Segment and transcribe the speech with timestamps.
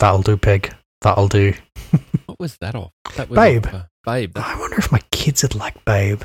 [0.00, 0.74] That'll do, pig.
[1.02, 1.54] That'll do.
[2.26, 2.92] What was that off?
[3.16, 3.66] That was Babe.
[3.66, 4.34] off, uh, Babe.
[4.34, 6.22] That, I wonder if my kids would like Babe.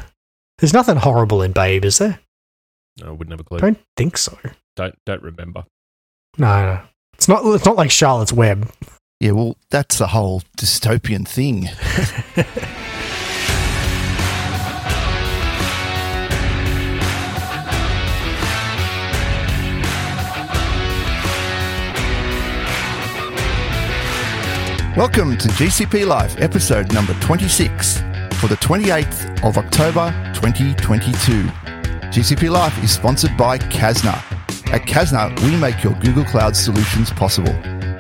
[0.58, 2.20] There's nothing horrible in Babe, is there?
[3.04, 3.58] I wouldn't have a clue.
[3.58, 4.38] I don't think so.
[4.76, 5.66] Don't don't remember.
[6.38, 6.82] No, no.
[7.14, 7.46] It's not.
[7.46, 8.72] It's not like Charlotte's Web.
[9.20, 11.70] Yeah, well, that's the whole dystopian thing.
[24.96, 27.98] Welcome to GCP Life, episode number 26
[28.40, 31.44] for the 28th of October 2022.
[32.14, 34.16] GCP Life is sponsored by Kasna.
[34.72, 37.52] At Kasna, we make your Google Cloud solutions possible.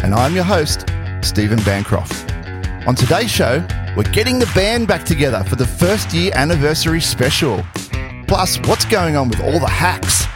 [0.06, 0.86] And I'm your host,
[1.20, 2.32] Stephen Bancroft.
[2.88, 3.60] On today's show,
[3.98, 7.62] we're getting the band back together for the first year anniversary special.
[8.26, 10.28] Plus, what's going on with all the hacks?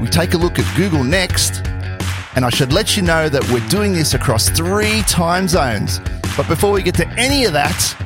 [0.00, 1.62] We take a look at Google Next,
[2.34, 6.00] and I should let you know that we're doing this across three time zones.
[6.36, 7.96] But before we get to any of that,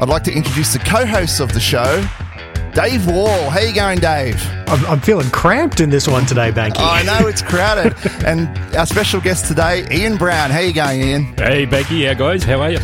[0.00, 2.04] I'd like to introduce the co-hosts of the show,
[2.74, 3.50] Dave Wall.
[3.50, 4.40] How you going, Dave?
[4.68, 6.76] I'm, I'm feeling cramped in this one today, Banky.
[6.78, 7.94] Oh, I know it's crowded.
[8.24, 10.50] and our special guest today, Ian Brown.
[10.50, 11.24] How you going, Ian?
[11.36, 12.00] Hey, Banky.
[12.00, 12.44] Yeah, guys.
[12.44, 12.78] How are you?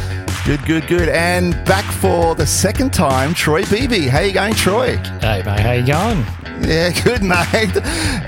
[0.45, 1.09] Good, good, good.
[1.09, 4.09] And back for the second time, Troy Bebee.
[4.09, 4.97] How you going, Troy?
[5.21, 6.19] Hey, mate, how you going?
[6.63, 7.77] Yeah, good, mate.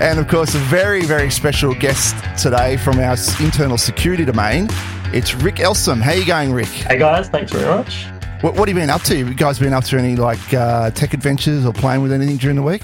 [0.01, 4.67] And of course, a very, very special guest today from our internal security domain.
[5.13, 6.01] It's Rick Elsum.
[6.01, 6.67] How you going, Rick?
[6.67, 8.05] Hey guys, thanks very much.
[8.41, 9.17] What, what have you been up to?
[9.17, 12.55] You guys been up to any like uh, tech adventures or playing with anything during
[12.55, 12.81] the week?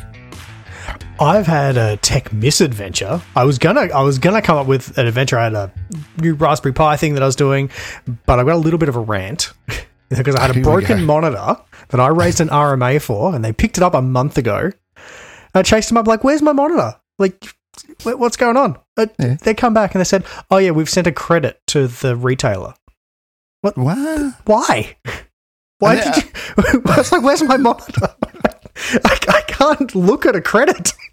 [1.18, 3.22] I've had a tech misadventure.
[3.38, 5.38] I was gonna, I was gonna come up with an adventure.
[5.40, 5.72] I had a
[6.20, 7.70] new Raspberry Pi thing that I was doing,
[8.26, 9.54] but I got a little bit of a rant
[10.10, 11.56] because I had a broken monitor
[11.90, 14.72] that I raised an RMA for, and they picked it up a month ago.
[15.54, 16.96] I chased them up, like, "Where's my monitor?
[17.18, 17.46] Like,
[18.04, 19.38] what's going on?" Uh, Yeah.
[19.42, 22.74] They come back and they said, "Oh yeah, we've sent a credit to the retailer."
[23.62, 23.78] What?
[23.78, 24.98] Why why?
[25.80, 26.32] Why And, did you?
[26.88, 28.08] I was like, "Where's my monitor?"
[29.06, 30.94] I, I can't look at a credit.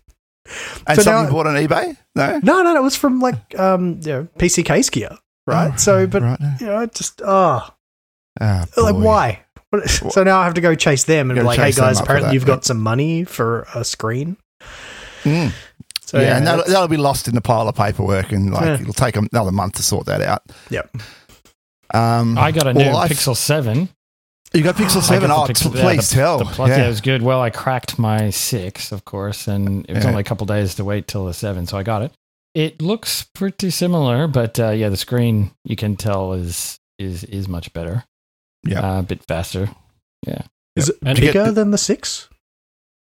[0.87, 1.97] And So something now- bought on eBay?
[2.15, 2.39] No.
[2.43, 2.77] No, no, no.
[2.81, 5.71] It was from like um, you know, PC case gear, right?
[5.73, 6.39] Oh, so, but right.
[6.61, 7.67] you know, it just oh,
[8.41, 9.45] Ah, like why?
[9.71, 12.29] What- So now I have to go chase them and be like, hey guys, apparently
[12.29, 12.47] that, you've yeah.
[12.57, 14.37] got some money for a screen.
[15.23, 15.53] Mm.
[16.03, 18.81] So yeah, and that'll, that'll be lost in the pile of paperwork, and like Yeah.
[18.81, 20.43] it'll take another month to sort that out.
[20.69, 20.95] Yep.
[21.95, 23.89] Um, I got a new Pixel 7.
[24.55, 25.29] You got Pixel Seven?
[25.29, 26.39] got Oh, the t- Pixel- yeah, please the- tell.
[26.39, 26.77] The plus, yeah.
[26.79, 26.85] yeah.
[26.85, 27.23] it was good.
[27.23, 30.11] Well, I cracked my 6, of course, and it was Yeah.
[30.11, 32.13] only a couple days to wait till the 7, so I got it.
[32.55, 37.49] It looks pretty similar, but uh, yeah, the screen you can tell is is is
[37.49, 38.05] much better.
[38.65, 38.81] Yeah.
[38.97, 39.71] Uh, a bit faster.
[40.27, 40.43] Yeah.
[40.77, 42.29] Is it And bigger the- than the six?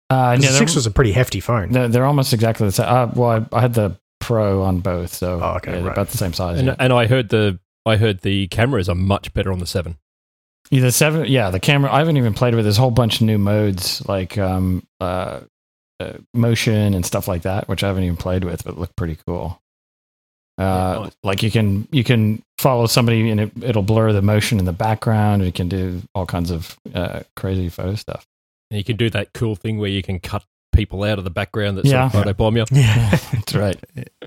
[0.08, 1.70] Uh, 'Cause yeah, the six was a pretty hefty phone.
[1.72, 2.86] they're, they're almost exactly the same.
[2.88, 5.92] Uh, well, I, I had the Pro on both, so Oh, okay, yeah, they're right.
[5.92, 6.58] about the same size.
[6.58, 6.76] And, yeah.
[6.78, 9.66] and I heard the I heard the cameras are much better on the
[10.70, 10.78] seven.
[10.78, 11.50] Either seven, yeah.
[11.50, 11.92] The camera.
[11.92, 12.60] I haven't even played with.
[12.60, 12.64] it.
[12.64, 15.40] There's a whole bunch of new modes like um, uh,
[16.00, 19.16] uh, motion and stuff like that, which I haven't even played with, but look pretty
[19.26, 19.60] cool.
[20.58, 21.10] Uh, Yeah.
[21.22, 24.72] Like you can you can follow somebody and it, it'll blur the motion in the
[24.72, 25.42] background.
[25.42, 28.26] And you can do all kinds of uh, crazy photo stuff.
[28.70, 31.30] And you can do that cool thing where you can cut people out of the
[31.30, 32.10] background that Yeah.
[32.10, 32.64] sort of photobomb you.
[32.80, 33.10] Yeah.
[33.32, 33.76] That's right.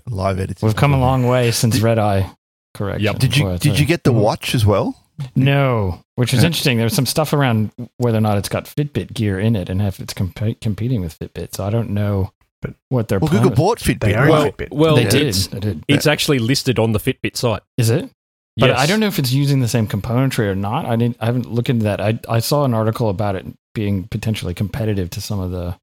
[0.07, 0.66] Live editing.
[0.66, 2.31] We've come a long way since Red Eye.
[2.75, 3.01] Correct.
[3.01, 3.19] Yep.
[3.19, 4.95] Did you did you get the watch as well?
[5.35, 6.78] No, which is interesting.
[6.78, 10.00] There's some stuff around whether or not it's got Fitbit gear in it and if
[10.00, 11.56] it's comp- competing with Fitbit.
[11.56, 12.31] So I don't know
[12.62, 13.31] But- what they're Well.
[13.31, 14.02] Google bought Fitbit.
[14.02, 14.28] They own?
[14.30, 14.72] Well, Fitbit.
[14.72, 15.28] well, they did.
[15.28, 15.84] it's They did.
[15.88, 17.62] it's actually listed on the Fitbit site.
[17.78, 18.09] Is it?
[18.57, 18.80] But Yes.
[18.80, 20.85] I don't know if it's using the same componentry or not.
[20.85, 21.16] I didn't.
[21.22, 22.02] I haven't looked into that.
[22.02, 25.78] I I saw an article about it being potentially competitive to some of the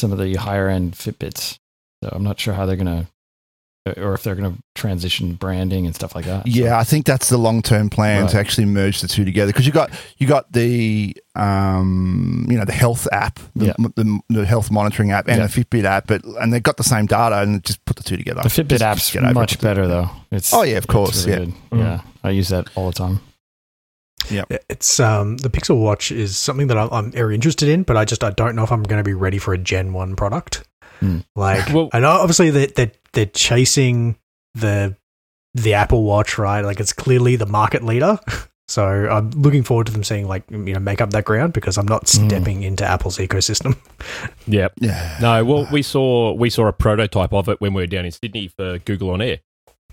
[0.00, 1.58] some of the higher end Fitbits.
[2.02, 3.06] So I'm not sure how they're gonna,
[3.96, 6.44] or if they're gonna transition branding and stuff like that.
[6.46, 8.30] So- Yeah, I think that's the long term plan Right.
[8.32, 12.64] to actually merge the two together because you got you got the um, you know
[12.64, 13.72] the health app, the, Yeah.
[13.96, 15.46] the, the health monitoring app, and Yeah.
[15.46, 18.16] the Fitbit app, but and they've got the same data and just put the two
[18.16, 18.42] together.
[18.42, 19.60] The Fitbit Just- app's just much it.
[19.60, 20.10] better though.
[20.30, 21.44] It's Oh, yeah, of course, really yeah.
[21.46, 21.54] good.
[21.72, 21.78] Mm.
[21.80, 22.00] yeah.
[22.24, 23.20] I use that all the time.
[24.30, 27.96] Yeah, it's um the Pixel Watch is something that I'm, I'm very interested in, but
[27.96, 30.16] I just I don't know if I'm going to be ready for a Gen One
[30.16, 30.64] product.
[31.00, 31.18] Hmm.
[31.36, 34.16] Like, Well- I know obviously that they're, they're chasing
[34.54, 34.96] the
[35.54, 36.60] the Apple Watch, right?
[36.60, 38.18] Like, it's clearly the market leader.
[38.70, 41.78] So I'm looking forward to them seeing like you know make up that ground because
[41.78, 42.28] I'm not Hmm.
[42.28, 43.78] stepping into Apple's ecosystem.
[44.46, 44.68] Yeah.
[44.76, 48.04] Yeah, No, well, we saw we saw a prototype of it when we were down
[48.04, 49.38] in Sydney for Google on Air.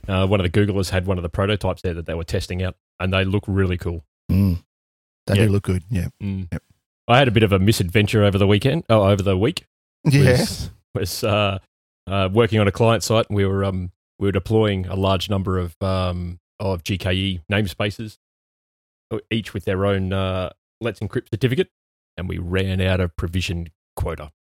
[0.09, 2.61] Uh, one of the Googlers had one of the prototypes there that they were testing
[2.63, 4.03] out, and they look really cool.
[4.29, 4.61] Mm.
[5.27, 5.45] they Yeah.
[5.45, 5.83] do look good.
[5.89, 6.49] Yeah, Mm.
[6.51, 6.61] Yep.
[7.07, 8.83] I had a bit of a misadventure over the weekend.
[8.89, 9.67] Oh, over the week.
[10.03, 10.45] yeah.
[10.95, 11.59] was, was uh,
[12.07, 13.27] uh, working on a client site.
[13.29, 18.17] And we were um, we were deploying a large number of um, of GKE namespaces,
[19.31, 20.51] each with their own uh,
[20.81, 21.69] Let's Encrypt certificate,
[22.17, 24.31] and we ran out of provision quota.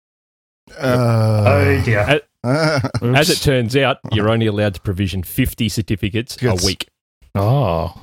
[0.79, 2.21] Uh, oh dear.
[2.45, 3.31] As Oops.
[3.31, 6.63] it turns out, you're only allowed to provision 50 certificates Yes.
[6.63, 6.89] a week.
[7.35, 7.99] Oh,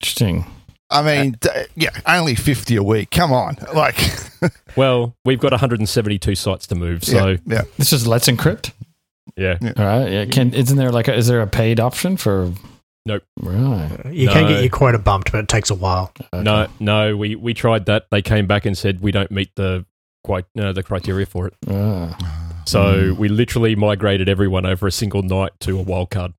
[0.00, 0.44] interesting.
[0.90, 3.10] I uh, mean, d- yeah, only 50 a week.
[3.10, 3.56] Come on.
[3.74, 3.96] Like,
[4.76, 7.62] Well, we've got 172 sites to move, so yeah, yeah.
[7.78, 8.72] This is Let's Encrypt.
[9.36, 9.58] yeah.
[9.62, 10.10] All right.
[10.10, 10.24] Yeah.
[10.26, 12.52] Can isn't there like a, is there a paid option for?
[13.06, 13.22] Nope.
[13.40, 13.90] Right.
[14.10, 16.12] You can get your quota bumped, but it takes a while.
[16.32, 16.42] Okay.
[16.42, 18.06] No, no, we, we tried that.
[18.10, 19.84] They came back and said we don't meet the
[20.22, 21.54] quite no, the criteria for it.
[21.68, 22.16] Ah.
[22.66, 23.20] So hmm.
[23.20, 26.34] we literally migrated everyone over a single night to a wildcard.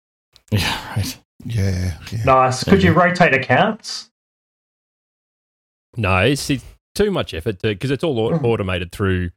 [0.51, 0.95] yeah.
[0.95, 1.17] Right.
[1.43, 2.23] Yeah, yeah.
[2.23, 2.63] Nice.
[2.63, 4.09] Could you rotate accounts?
[5.97, 6.63] No, it's, it's
[6.93, 8.43] too much effort because it's all Mhm.
[8.43, 9.31] automated through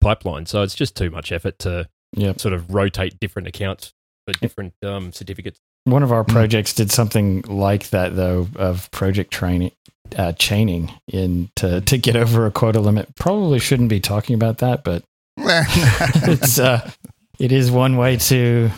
[0.00, 0.46] pipeline.
[0.46, 2.40] So it's just too much effort to Yep.
[2.40, 3.92] sort of rotate different accounts
[4.26, 5.58] for different um, certificates.
[5.84, 6.28] One of our Mm.
[6.28, 9.72] projects did something like that though of project training
[10.16, 13.14] uh, chaining in to to get over a quota limit.
[13.16, 15.02] Probably shouldn't be talking about that, but
[15.36, 16.90] it's uh
[17.38, 18.70] it is one way to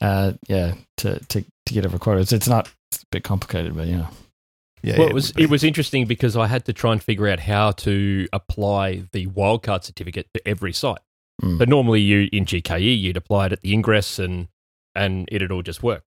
[0.00, 2.32] uh yeah to to to get over quotas.
[2.32, 4.06] It's not it's a bit complicated, but yeah.
[4.84, 5.42] Yeah, well, yeah, it was would be.
[5.44, 9.26] it was interesting because I had to try and figure out how to apply the
[9.26, 10.98] wildcard certificate to every site.
[11.42, 11.58] Mm.
[11.58, 14.48] But normally, you in GKE you'd apply it at the ingress and
[14.94, 16.04] and it'd all just work.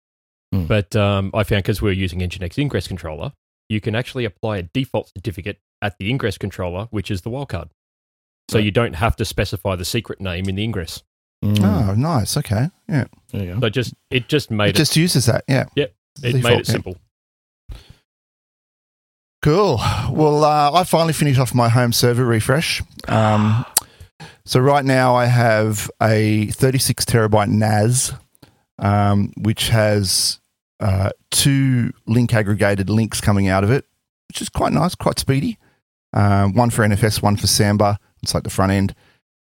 [0.55, 0.69] Mm.
[0.69, 3.33] But um, I found because we were using Nginx ingress controller,
[3.69, 7.71] you can actually apply a default certificate at the ingress controller, which is the wildcard.
[8.49, 8.65] So Right.
[8.65, 11.03] you don't have to specify the secret name in the ingress.
[11.45, 11.61] Mm.
[11.63, 12.37] Oh, nice.
[12.37, 12.71] Okay.
[12.89, 13.07] Yeah.
[13.33, 13.59] There.
[13.61, 15.45] So just it just made It just uses that.
[15.49, 15.67] Yeah.
[15.75, 15.95] Yep.
[16.17, 16.93] It's it, it default, made it yeah.
[19.47, 19.77] Cool.
[20.11, 22.83] Well, uh, I finally finished off my home server refresh.
[23.07, 23.65] Um,
[24.45, 28.13] so right now I have a 36 terabyte NAS,
[28.81, 30.41] um, which has
[30.81, 33.85] uh, two link aggregated links coming out of it,
[34.27, 35.59] which is quite nice, quite speedy.
[36.13, 38.01] Um, one for NFS, one for Samba.
[38.25, 38.97] It's like the front end.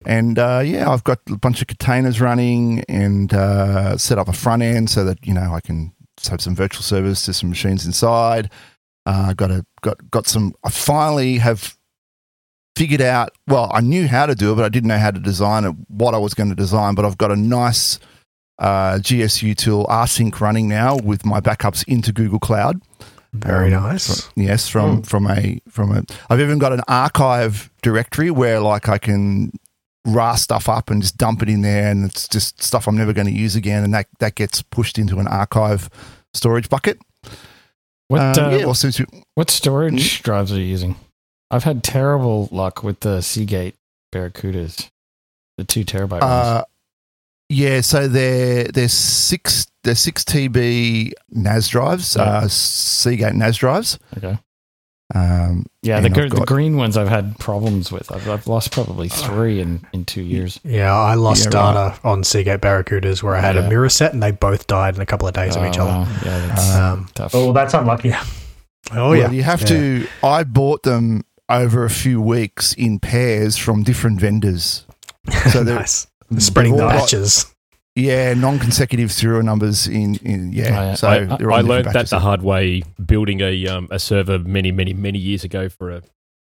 [0.04, 4.34] And uh, yeah, I've got a bunch of containers running and uh, set up a
[4.34, 5.94] front end so that you know I can
[6.28, 8.50] have some virtual servers to some machines inside.
[9.06, 10.52] Uh, got a got got some.
[10.64, 11.76] I finally have
[12.74, 13.30] figured out.
[13.46, 15.74] Well, I knew how to do it, but I didn't know how to design it.
[15.88, 17.98] What I was going to design, but I've got a nice
[18.58, 22.80] uh, gsutil rsync running now with my backups into Google Cloud.
[23.32, 24.22] Very Um, nice.
[24.22, 26.02] fr- yes, from from a from a.
[26.28, 29.52] I've even got an archive directory where like I can
[30.04, 33.12] RAR stuff up and just dump it in there, and it's just stuff I'm never
[33.12, 35.88] going to use again, and that that gets pushed into an archive
[36.34, 36.98] storage bucket.
[38.08, 40.96] What Um, uh, yeah, well, since you, what storage drives are you using?
[41.50, 43.74] I've had terrible luck with the Seagate
[44.12, 44.88] Barracudas,
[45.58, 46.22] the two terabyte ones.
[46.22, 46.62] Uh,
[47.48, 52.22] yeah, so they're they're six they're six TB NAS drives, Yeah.
[52.22, 53.98] uh, Seagate NAS drives.
[54.16, 54.38] Okay.
[55.14, 58.10] Um, Yeah, the, gr- I've the green ones I've had problems with.
[58.10, 60.58] I've, I've lost probably three in, in two years.
[60.64, 63.62] Yeah, I lost Yeah, data on Seagate Barracudas where I had Yeah.
[63.66, 65.84] a mirror set and they both died in a couple of days of each Oh,
[65.86, 65.92] other.
[66.10, 66.18] wow.
[66.24, 67.34] Yeah, that's Um, tough.
[67.34, 68.12] Oh, that's unlucky.
[68.92, 69.30] oh, well, yeah.
[69.30, 69.66] you have Yeah.
[69.68, 70.06] to.
[70.24, 74.84] I bought them over a few weeks in pairs from different vendors.
[75.52, 76.06] So they're nice.
[76.38, 77.46] Spreading the all got- batches.
[77.96, 80.64] Yeah non-consecutive serial numbers in in yeah.
[80.64, 80.94] Oh, yeah.
[80.94, 84.70] So I, they're I learned that the hard way building a um, a server many
[84.70, 86.02] many many years ago for a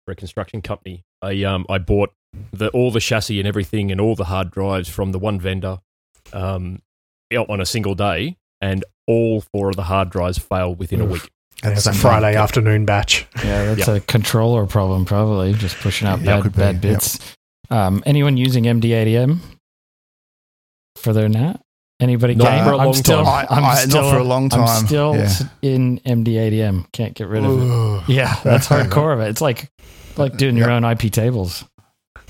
[0.04, 1.04] for a construction company.
[1.20, 2.14] I um I bought
[2.52, 5.80] the all the chassis and everything and all the hard drives from the one vendor
[6.32, 6.80] um
[7.34, 11.30] on a single day, and all four of the hard drives failed within a week.
[11.62, 12.42] And it's a Friday thing.
[12.42, 13.26] afternoon batch.
[13.44, 16.82] yeah, that's a controller problem, probably just pushing out Yeah, bad could be, bad yep.
[16.82, 17.37] bits.
[17.70, 19.40] Um, anyone using mdadm
[21.06, 21.60] for their NAT?
[22.00, 22.34] Anybody?
[22.34, 22.64] Not game?
[22.64, 23.46] for a I'm long still, time.
[23.50, 24.60] I- I'm I- not still, for a long time.
[24.68, 25.32] I'm still Yeah.
[25.62, 26.84] in mdadm.
[26.92, 28.12] Can't get rid of it.
[28.12, 29.28] Yeah, that's hardcore of it.
[29.30, 29.70] It's like
[30.18, 31.64] like doing your own IP tables.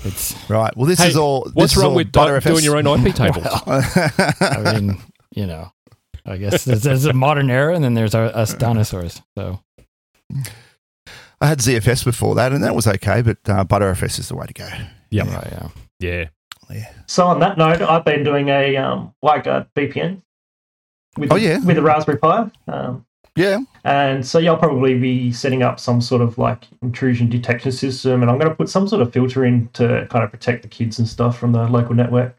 [0.05, 0.75] It's Right.
[0.77, 1.43] Well, this Hey, is all.
[1.45, 2.43] this What's is wrong all with do- ButterFS.
[2.43, 3.45] doing your own IP tables?
[3.67, 4.97] I mean,
[5.35, 5.71] you know,
[6.25, 9.21] I guess there's, there's a modern era, and then there's our, us dinosaurs.
[9.37, 9.59] So
[11.41, 14.45] I had ZFS before that, and that was okay, but uh, ButterFS is the way
[14.47, 14.67] to go.
[15.11, 15.27] Yep.
[15.27, 15.67] right, yeah.
[15.99, 16.25] Yeah,
[17.05, 20.21] So on that note, I've been doing a um, WireGuard VPN
[21.17, 21.59] with, Oh, yeah.
[21.59, 22.49] with a Raspberry Pi.
[22.67, 23.05] Um,
[23.35, 23.59] Yeah.
[23.85, 28.21] and so yeah, I'll probably be setting up some sort of like intrusion detection system,
[28.21, 30.67] and I'm going to put some sort of filter in to kind of protect the
[30.67, 32.35] kids and stuff from the local network.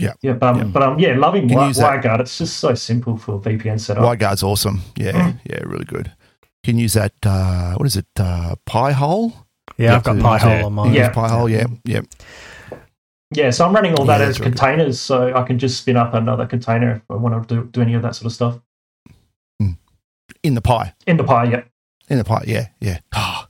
[0.00, 0.12] Yeah.
[0.22, 0.64] Yeah, but, um, Yeah.
[0.64, 2.02] but um, yeah, loving Can Wi- use that.
[2.02, 2.20] WireGuard.
[2.20, 4.04] It's just so simple for VPN setup.
[4.04, 4.80] WireGuard's awesome.
[4.96, 5.12] Yeah.
[5.32, 5.40] Mm.
[5.44, 5.58] Yeah.
[5.64, 6.12] Really good.
[6.64, 7.12] You can use that.
[7.26, 8.06] Uh, what is it?
[8.18, 9.32] Uh, Pi-hole.
[9.76, 10.94] Yeah, I've got to- Pi-hole on mine.
[10.94, 11.10] Yeah.
[11.10, 11.48] Pi-hole.
[11.48, 11.66] Yeah.
[11.84, 11.94] Yeah.
[11.94, 12.00] Yeah,
[13.50, 14.58] so I'm running all that Yeah, as that's really good.
[14.58, 17.80] containers, so I can just spin up another container if I want to do, do
[17.82, 18.58] any of that sort of stuff.
[20.42, 20.94] in the pie.
[21.06, 21.62] In the pie, yeah.
[22.08, 22.98] In the pie, yeah, yeah.
[23.14, 23.44] Oh,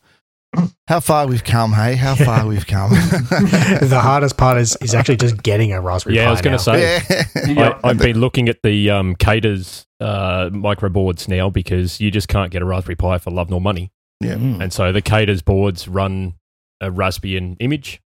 [0.89, 1.95] how far we've come, hey?
[1.95, 2.91] How far we've come.
[2.91, 6.57] the hardest part is, is actually just getting a Raspberry Yeah, Pi I was going
[6.57, 6.81] to say.
[7.09, 7.25] yeah.
[7.53, 7.79] Yeah.
[7.85, 12.51] I, I've been looking at the um, Caters uh, microboards now because you just can't
[12.51, 13.93] get a Raspberry Pi for love nor money.
[14.21, 14.35] Yeah.
[14.35, 14.61] Mm.
[14.63, 16.35] And so the Caters boards run
[16.81, 18.01] a Raspbian image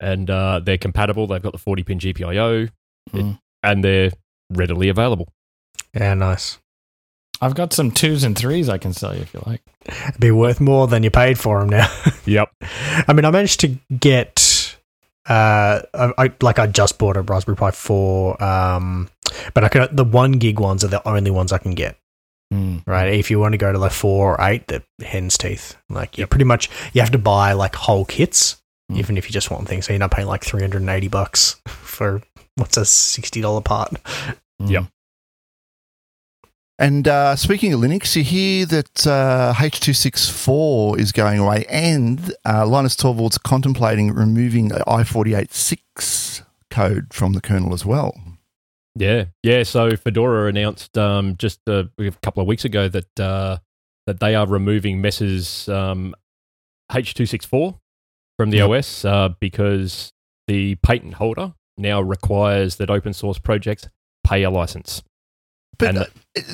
[0.00, 1.26] and uh, they're compatible.
[1.26, 2.70] They've got the 40 pin GPIO
[3.12, 3.38] Mm.
[3.62, 4.10] and they're
[4.50, 5.28] readily available.
[5.94, 6.58] Yeah, nice.
[7.40, 9.60] I've got some twos and threes I can sell you if you like.
[10.08, 11.86] It'd be worth more than you paid for them now.
[12.24, 12.50] Yep.
[13.06, 14.76] I mean, I managed to get,
[15.28, 19.10] uh, I, I like I just bought a Raspberry Pi 4, um,
[19.52, 21.98] but I could, the one gig ones are the only ones I can get.
[22.52, 22.86] Mm.
[22.86, 25.76] Right, if you want to go to like four or eight, the hen's teeth.
[25.90, 28.98] Like you pretty much you have to buy like whole kits, Mm.
[28.98, 29.86] even if you just want things.
[29.86, 32.22] So you're not paying like three hundred and eighty bucks for
[32.56, 33.92] what's a sixty dollar part.
[34.60, 34.70] Mm.
[34.70, 34.84] Yep.
[36.76, 42.66] And uh, speaking of Linux, you hear that uh, H.264 is going away, and uh,
[42.66, 48.12] Linus Torvalds contemplating removing i486 code from the kernel as well.
[48.96, 49.62] Yeah, yeah.
[49.62, 53.58] So Fedora announced um, just a, a couple of weeks ago that uh,
[54.06, 56.14] that they are removing Mesa's um,
[56.92, 57.78] H.264
[58.38, 58.70] from the Yep.
[58.70, 60.12] OS uh, because
[60.48, 63.88] the patent holder now requires that open source projects
[64.24, 65.02] pay a license.
[65.78, 66.06] But And- uh,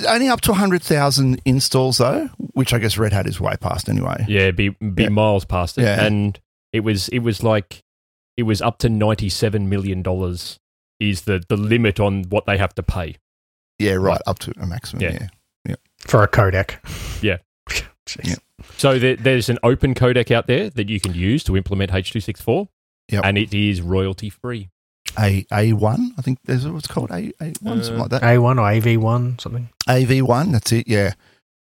[0.08, 4.24] only up to 100,000 installs, though, which I guess Red Hat is way past anyway.
[4.28, 5.08] Yeah, be be Yeah.
[5.10, 6.04] miles past it, Yeah.
[6.04, 6.38] and
[6.72, 7.80] it was it was like
[8.36, 10.58] it was up to ninety seven million dollars
[10.98, 13.16] is the the limit on what they have to pay.
[13.78, 15.02] Yeah, right, up to a maximum.
[15.02, 15.28] Yeah.
[15.68, 15.76] Yeah.
[16.00, 16.76] for a codec.
[17.22, 17.38] Yeah.
[18.16, 18.28] Jeez.
[18.28, 18.64] Yeah.
[18.76, 22.68] So there, there's an open codec out there that you can use to implement H.264,
[23.10, 23.24] Yep.
[23.24, 24.68] and it is royalty free.
[25.18, 27.10] A A1, I think that's what it's called.
[27.10, 28.22] A A1, Uh, something like that.
[28.22, 29.68] A one or AV one something.
[29.88, 30.86] AV1, that's it.
[30.86, 31.14] Yeah.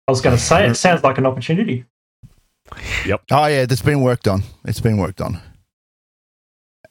[0.07, 1.85] I was going to say, it sounds like an opportunity.
[3.05, 3.21] Yep.
[3.31, 4.43] Oh yeah, that's been worked on.
[4.65, 5.39] It's been worked on.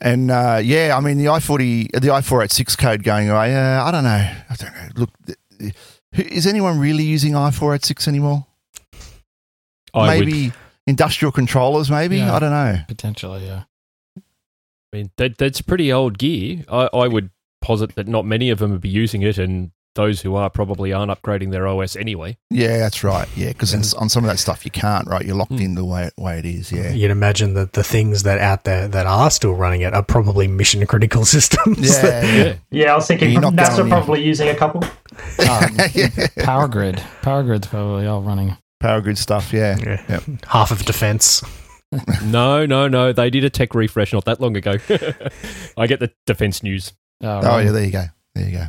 [0.00, 3.28] And uh, yeah, I mean the i forty, the i four eight six code going
[3.28, 3.54] away.
[3.54, 4.10] Uh, I don't know.
[4.10, 4.88] I don't know.
[4.96, 5.10] Look,
[6.12, 8.46] is anyone really using i four eight six anymore?
[9.94, 10.52] I would, maybe
[10.86, 11.90] industrial controllers.
[11.90, 12.34] Maybe Yeah.
[12.34, 12.78] I don't know.
[12.88, 13.64] Potentially, yeah.
[14.16, 16.64] I mean, that, that's pretty old gear.
[16.68, 17.30] I, I would
[17.60, 20.92] posit that not many of them would be using it, and those who are probably
[20.92, 22.36] aren't upgrading their OS anyway.
[22.48, 23.28] Yeah, that's right.
[23.36, 25.06] Yeah, because on some of that stuff you can't.
[25.08, 25.60] Right, you're locked Hmm.
[25.60, 26.72] in the way way it is.
[26.72, 26.90] Yeah.
[26.90, 30.48] You'd imagine that the things that out there that are still running it are probably
[30.48, 32.02] mission critical systems.
[32.02, 32.54] Yeah, yeah.
[32.70, 34.82] Yeah, I was thinking You're NASA probably using a couple.
[34.84, 36.08] Um, yeah.
[36.38, 37.02] Power grid.
[37.22, 38.56] Power grid's probably all running.
[38.80, 39.52] Power grid stuff.
[39.52, 39.76] Yeah.
[39.78, 40.02] Yeah.
[40.08, 40.44] Yep.
[40.46, 41.42] Half of defense.
[42.24, 43.12] no, no, no.
[43.12, 44.72] They did a tech refresh not that long ago.
[45.76, 46.92] I get the defense news.
[47.22, 48.04] Oh, Oh yeah, there you go.
[48.34, 48.66] There you go.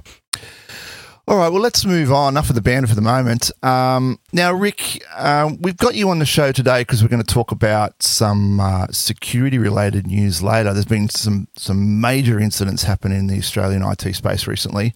[1.27, 2.33] All right, well, let's move on.
[2.33, 3.51] Enough of the banner for the moment.
[3.63, 7.33] Um, now, Rick, um, we've got you on the show today because we're going to
[7.33, 10.73] talk about some uh, security-related news later.
[10.73, 14.93] There's been some some major incidents happening in the Australian IT space recently.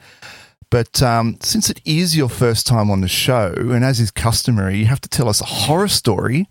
[0.76, 4.78] But um, since it is your first time on the show, and as is customary,
[4.78, 6.50] you have to tell us a horror story.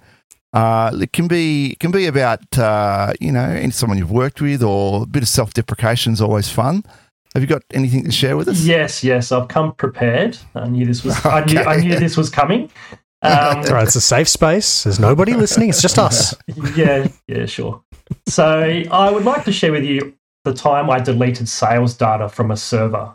[0.55, 4.63] Uh, it can be it can be about uh, you know someone you've worked with,
[4.63, 6.85] or a bit of self-deprecation is always fun.
[7.35, 8.63] Have you got anything to share with us?
[8.63, 10.39] Yes, yes, I've come prepared.
[10.55, 11.23] I knew this was.
[11.27, 11.59] I knew.
[11.59, 12.71] I knew this was coming.
[13.23, 13.85] Um, right.
[13.85, 14.85] It's a safe space.
[14.85, 15.71] There's nobody listening.
[15.71, 16.35] It's just us.
[16.77, 17.83] yeah, yeah, sure.
[18.29, 20.15] So I would like to share with you
[20.45, 23.15] the time I deleted sales data from a server.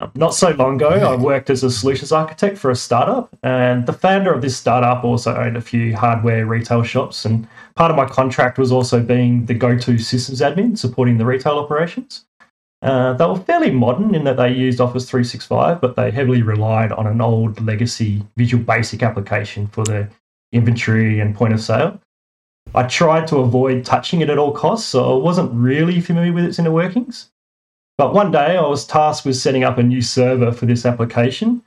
[0.00, 3.84] Um, Not so long ago, I worked as a solutions architect for a startup, and
[3.84, 7.24] the founder of this startup also owned a few hardware retail shops.
[7.24, 11.24] And part of my contract was also being the go to systems admin supporting the
[11.24, 12.24] retail operations.
[12.80, 16.92] Uh, they were fairly modern in that they used Office 365, but they heavily relied
[16.92, 20.10] on an old legacy Visual Basic application for their
[20.52, 22.00] inventory and point of sale.
[22.76, 26.44] I tried to avoid touching it at all costs, so I wasn't really familiar with
[26.44, 27.30] its inner workings.
[27.98, 31.62] But one day I was tasked with setting up a new server for this application.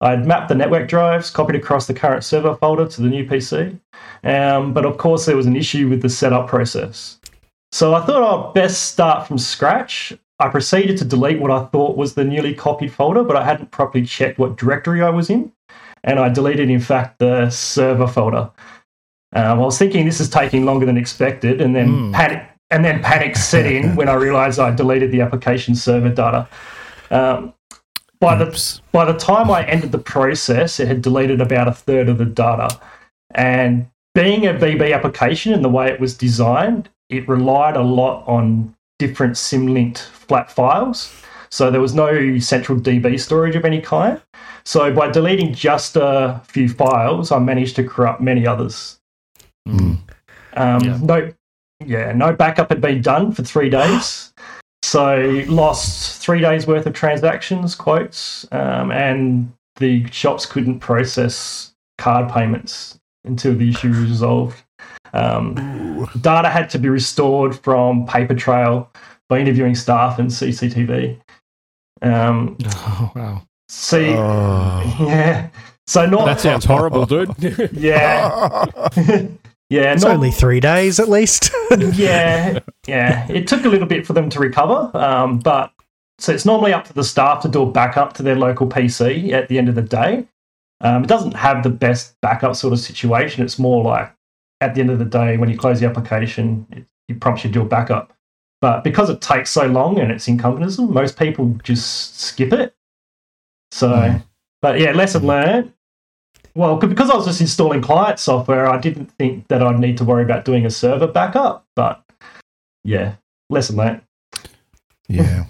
[0.00, 3.78] I'd mapped the network drives, copied across the current server folder to the new PC,
[4.24, 7.18] um, but of course there was an issue with the setup process.
[7.72, 10.12] So I thought I'd best start from scratch.
[10.38, 13.70] I proceeded to delete what I thought was the newly copied folder, but I hadn't
[13.70, 15.52] properly checked what directory I was in.
[16.04, 18.50] And I deleted, in fact, the server folder.
[19.34, 22.12] Um, I was thinking this is taking longer than expected, and then Hmm.
[22.12, 26.48] panic and then panic set in when I realised I deleted the application server data.
[27.10, 27.52] Um,
[28.18, 32.08] by the by the time I ended the process, it had deleted about a third
[32.08, 32.80] of the data.
[33.34, 38.26] And being a VB application and the way it was designed, it relied a lot
[38.26, 41.12] on different symlinked flat files.
[41.50, 44.20] So there was no central DB storage of any kind.
[44.64, 48.98] So by deleting just a few files, I managed to corrupt many others.
[49.68, 49.98] Mm.
[50.54, 50.98] Um, Yeah.
[51.02, 51.32] No,
[51.86, 54.32] yeah, no backup had been done for three days.
[54.82, 62.30] So lost three days worth of transactions, quotes, um, and the shops couldn't process card
[62.30, 64.62] payments until the issue was resolved.
[65.14, 68.90] Um, data had to be restored from paper trail
[69.28, 71.18] by interviewing staff and CCTV.
[72.02, 73.42] Um, Oh, wow.
[73.68, 74.96] see, Oh.
[75.00, 75.48] yeah.
[75.86, 77.30] So not That sounds horrible, dude.
[77.72, 78.64] yeah,
[79.72, 79.92] yeah.
[79.92, 81.50] It's not, only three days at least.
[81.94, 83.26] yeah, yeah.
[83.30, 85.72] It took a little bit for them to recover, um, but
[86.18, 89.32] so it's normally up to the staff to do a backup to their local PC
[89.32, 90.26] at the end of the day.
[90.80, 93.42] Um, it doesn't have the best backup sort of situation.
[93.44, 94.12] It's more like
[94.60, 97.50] at the end of the day when you close the application, it, it prompts you
[97.50, 98.12] to do a backup.
[98.60, 102.74] But because it takes so long and it's incompetence, most people just skip it.
[103.72, 104.22] So, Mm.
[104.60, 105.72] but yeah, lesson learned.
[106.54, 110.04] Well, because I was just installing client software, I didn't think that I'd need to
[110.04, 111.64] worry about doing a server backup.
[111.74, 112.02] But
[112.84, 113.14] yeah,
[113.48, 114.02] lesson learned.
[115.08, 115.44] Yeah.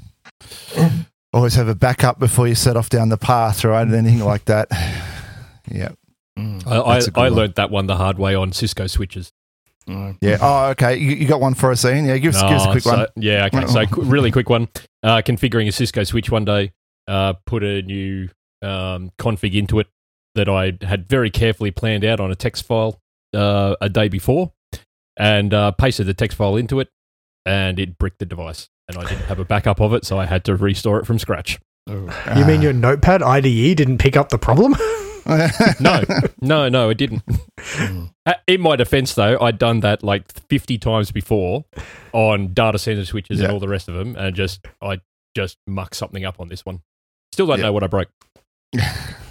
[1.33, 3.89] Always have a backup before you set off down the path, right?
[3.89, 4.69] Anything like that.
[5.71, 5.93] Yeah.
[6.39, 6.67] Mm.
[6.67, 9.33] I, I, That's I learned that one the hard way on Cisco switches.
[9.89, 10.19] Mm.
[10.21, 10.39] Yeah.
[10.41, 10.97] Oh, okay.
[10.97, 12.05] You, you got one for us, Ian?
[12.05, 12.19] Yeah.
[12.19, 13.07] Give us, give us a quick so- one.
[13.17, 13.67] Yeah, okay.
[13.69, 14.69] So, really quick one.
[15.03, 16.73] Uh, configuring a Cisco switch one day,
[17.07, 18.29] uh, put a new
[18.61, 19.87] um, config into it
[20.35, 23.01] that I had very carefully planned out on a text file
[23.35, 24.53] uh, a day before
[25.17, 26.89] and uh, pasted the text file into it,
[27.45, 28.69] and it bricked the device.
[28.89, 31.19] And I didn't have a backup of it, so I had to restore it from
[31.19, 31.59] scratch.
[31.89, 32.09] Oh.
[32.37, 34.75] you mean your Notepad IDE didn't pick up the problem?
[35.81, 36.03] No,
[36.41, 37.25] no, no, it didn't.
[37.27, 38.11] Mm.
[38.27, 41.65] Uh, In my defense, though, I'd done that like 50 times before
[42.13, 43.45] on data center switches Yeah.
[43.45, 45.01] and all the rest of them, and just I
[45.37, 46.81] just mucked something up on this one.
[47.33, 47.67] Still don't Yeah.
[47.67, 48.09] know what I broke.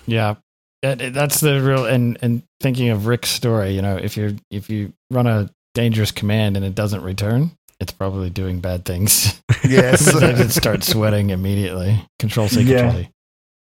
[0.08, 0.36] Yeah,
[0.82, 1.86] That- that's the real.
[1.86, 6.12] And and thinking of Rick's story, you know, if you if you run a dangerous
[6.12, 9.42] command and it doesn't return, it's probably doing bad things.
[9.68, 10.08] yes.
[10.14, 12.04] it starts sweating immediately.
[12.20, 12.82] Control C, Yeah.
[12.92, 13.06] Control.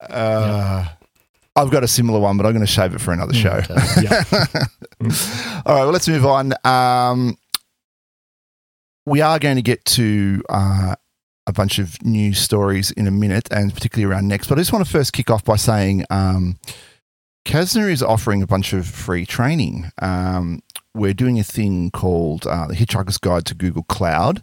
[0.08, 0.86] Uh,
[1.56, 3.50] I've got a similar one, but I'm going to save it for another show.
[3.50, 3.76] Okay.
[5.66, 6.54] All right, well, let's move on.
[6.64, 7.36] Um,
[9.04, 10.94] we are going to get to uh,
[11.46, 14.46] a bunch of news stories in a minute, and particularly around next.
[14.46, 16.58] But I just want to first kick off by saying um,
[17.44, 19.90] Kasna is offering a bunch of free training.
[20.00, 20.60] Um,
[20.94, 24.42] we're doing a thing called uh, the Hitchhiker's Guide to Google Cloud.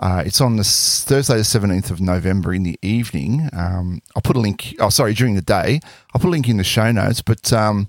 [0.00, 3.48] Uh, it's on this Thursday, the 17th of November in the evening.
[3.52, 5.80] Um, I'll put a link, oh, sorry, during the day.
[6.12, 7.22] I'll put a link in the show notes.
[7.22, 7.88] But um,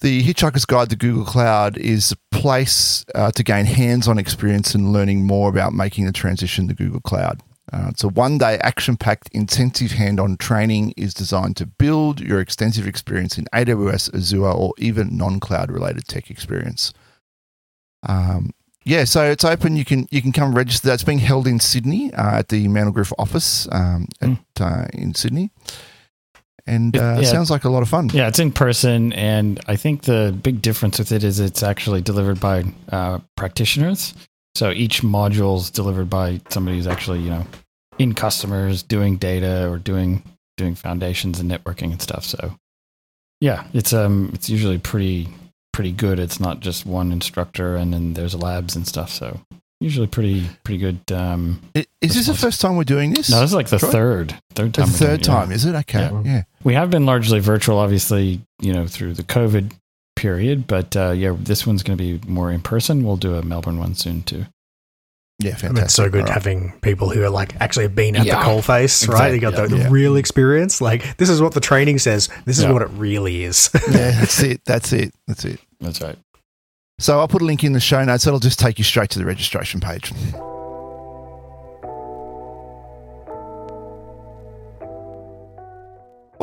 [0.00, 4.74] the Hitchhiker's Guide to Google Cloud is a place uh, to gain hands on experience
[4.74, 7.40] and learning more about making the transition to Google Cloud.
[7.72, 12.20] Uh, it's a one day action packed intensive hand on training is designed to build
[12.20, 16.92] your extensive experience in AWS, Azure, or even non cloud related tech experience.
[18.08, 18.52] Um,
[18.84, 19.74] yeah, so it's open.
[19.74, 20.92] You can you can come register.
[20.92, 24.38] It's being held in Sydney uh, at the Mantel Group office um, at, Mm.
[24.60, 25.50] uh, in Sydney,
[26.68, 27.28] and It- uh, yeah.
[27.28, 28.10] sounds like a lot of fun.
[28.14, 32.00] Yeah, it's in person, and I think the big difference with it is it's actually
[32.00, 34.14] delivered by uh, practitioners.
[34.56, 37.46] So each module is delivered by somebody who's actually, you know,
[37.98, 40.22] in customers doing data or doing
[40.56, 42.24] doing foundations and networking and stuff.
[42.24, 42.56] So
[43.40, 45.28] yeah, it's um it's usually pretty
[45.74, 46.18] pretty good.
[46.18, 49.10] It's not just one instructor and then there's labs and stuff.
[49.10, 49.38] So
[49.78, 51.12] usually pretty pretty good.
[51.12, 53.28] Um, Is this the first time we're doing this?
[53.30, 53.90] no, this is like the Troy?
[53.90, 54.86] third third time.
[54.86, 55.34] doing third it, yeah.
[55.34, 55.74] time, is it?
[55.74, 56.22] Okay, Yeah.
[56.24, 56.42] yeah.
[56.64, 59.72] We have been largely virtual, obviously, you know, through the COVID
[60.16, 63.04] period, but uh, yeah, this one's going to be more in person.
[63.04, 64.46] We'll do a Melbourne one soon too.
[65.38, 65.72] Yeah, I fantastic.
[65.74, 66.32] mean, it's so good All right.
[66.32, 68.38] having people who are like actually been at Yeah.
[68.42, 69.34] the coalface, right?
[69.34, 69.90] You got Exactly, the yeah.
[69.90, 70.80] real experience.
[70.80, 72.28] Like this is what the training says.
[72.46, 73.68] This is what it really is.
[73.90, 74.62] yeah, that's it.
[74.64, 75.12] That's it.
[75.28, 75.60] That's it.
[75.78, 76.16] That's right.
[76.98, 78.24] So I'll put a link in the show notes.
[78.24, 80.10] That'll just take you straight to the registration page.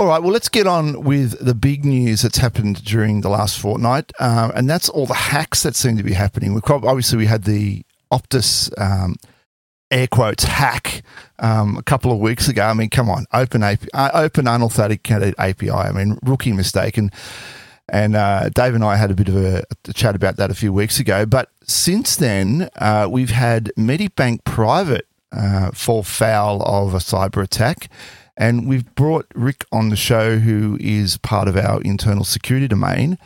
[0.03, 3.57] All right, well, let's get on with the big news that's happened during the last
[3.57, 6.53] fortnight, um, and that's all the hacks that seem to be happening.
[6.53, 9.15] We obviously we had the Optus um,
[9.89, 11.03] air quotes hack
[11.39, 12.65] um, a couple of weeks ago.
[12.65, 15.71] I mean, come on, open API, uh, open unauthenticated API.
[15.71, 17.09] I mean, rookie mistake, and
[17.87, 20.53] and uh, Dave and I had a bit of a, a chat about that a
[20.53, 21.25] few weeks ago.
[21.25, 27.89] But since then, uh, we've had Medibank Private uh, fall foul of a cyber attack.
[28.35, 33.17] And we've brought Rick on the show, who is part of our internal security domain.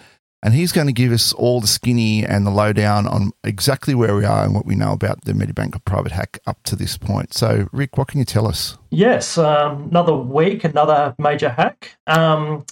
[0.43, 4.15] and he's going to give us all the skinny and the lowdown on exactly where
[4.15, 7.33] we are and what we know about the Medibank private hack up to this point.
[7.33, 8.77] So, Rick, what can you tell us?
[8.91, 11.97] Yes, um, another week, another major hack.
[12.05, 12.65] Um,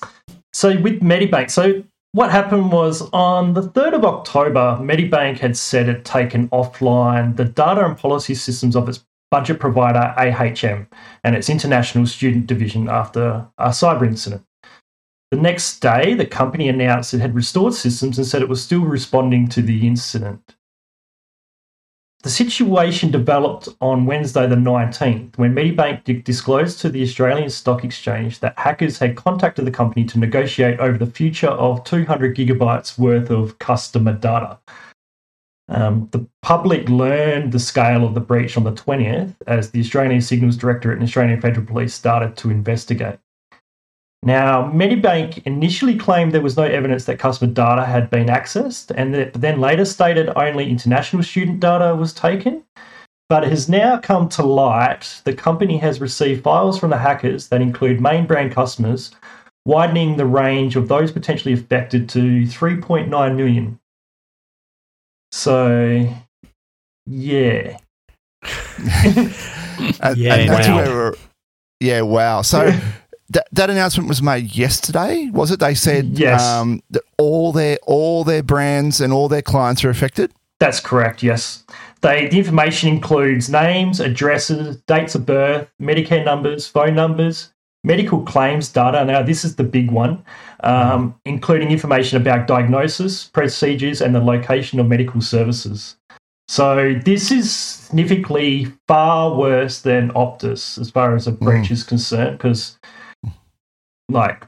[0.53, 5.89] so with Medibank, so what happened was on the 3rd of October, Medibank had said
[5.89, 10.87] it taken offline the data and policy systems of its budget provider AHM
[11.23, 14.43] and its international student division after a cyber incident.
[15.31, 18.81] The next day, the company announced it had restored systems and said it was still
[18.81, 20.55] responding to the incident.
[22.25, 28.39] The situation developed on Wednesday, the 19th, when Medibank disclosed to the Australian Stock Exchange
[28.39, 33.29] that hackers had contacted the company to negotiate over the future of 200 gigabytes worth
[33.29, 34.57] of customer data.
[35.67, 40.21] Um, the public learned the scale of the breach on the 20th as the Australian
[40.21, 43.17] Signals Directorate and Australian Federal Police started to investigate.
[44.21, 49.31] Now, Medibank initially claimed there was no evidence that customer data had been accessed, and
[49.33, 52.63] then later stated only international student data was taken.
[53.29, 57.47] But it has now come to light the company has received files from the hackers
[57.47, 59.11] that include main brand customers,
[59.65, 63.79] widening the range of those potentially affected to 3.9 million.
[65.35, 66.07] So,
[67.05, 67.77] yeah.
[69.03, 70.75] and, Yeah, and that's wow.
[70.77, 71.13] where we're,
[71.81, 72.41] yeah, wow.
[72.41, 72.71] So
[73.31, 75.59] that, that announcement was made yesterday, was it?
[75.59, 76.41] They said Yes.
[76.41, 80.31] um, that all their all their brands and all their clients are affected.
[80.61, 81.65] That's correct, yes.
[81.99, 87.51] They, the information includes names, addresses, dates of birth, Medicare numbers, phone numbers,
[87.85, 89.05] medical claims data.
[89.05, 90.23] Now, this is the big one,
[90.63, 95.95] um, including information about diagnosis, procedures, and the location of medical services.
[96.47, 102.37] So, this is significantly far worse than Optus as far as a breach is concerned,
[102.37, 102.77] because,
[104.09, 104.45] like,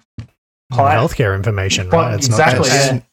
[0.72, 2.16] high- healthcare information, Right, right?
[2.16, 3.04] exactly, Not just.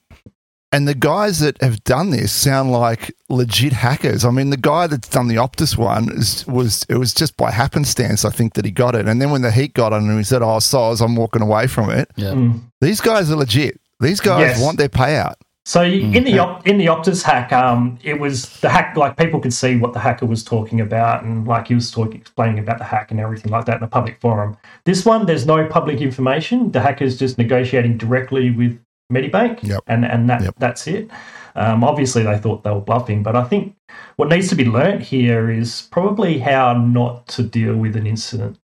[0.75, 4.25] And the guys that have done this sound like legit hackers.
[4.25, 7.53] I mean, the guy that's done the Optus one is, was it was just by
[7.53, 9.07] happenstance, I think, that he got it.
[9.07, 11.69] And then when the heat got on him, he said, "Oh, soz, I'm walking away
[11.69, 12.33] from it." Yeah.
[12.33, 12.61] Mm.
[12.81, 13.81] These guys are legit.
[14.01, 14.61] These guys Yes.
[14.61, 15.35] want their payout.
[15.67, 18.97] So in the op- in the Optus hack, um, it was the hack.
[18.99, 22.21] Like people could see what the hacker was talking about, and like he was talking,
[22.21, 24.59] explaining about the hack and everything like that in a public forum.
[24.85, 26.73] This one, there's no public information.
[26.73, 28.79] The hacker's just negotiating directly with
[29.13, 29.81] Medibank, Yep.
[29.87, 30.55] and and that Yep.
[30.59, 31.11] that's it.
[31.57, 33.77] Um, obviously, they thought they were bluffing, but I think
[34.17, 38.59] what needs to be learnt here is probably how not to deal with an incident.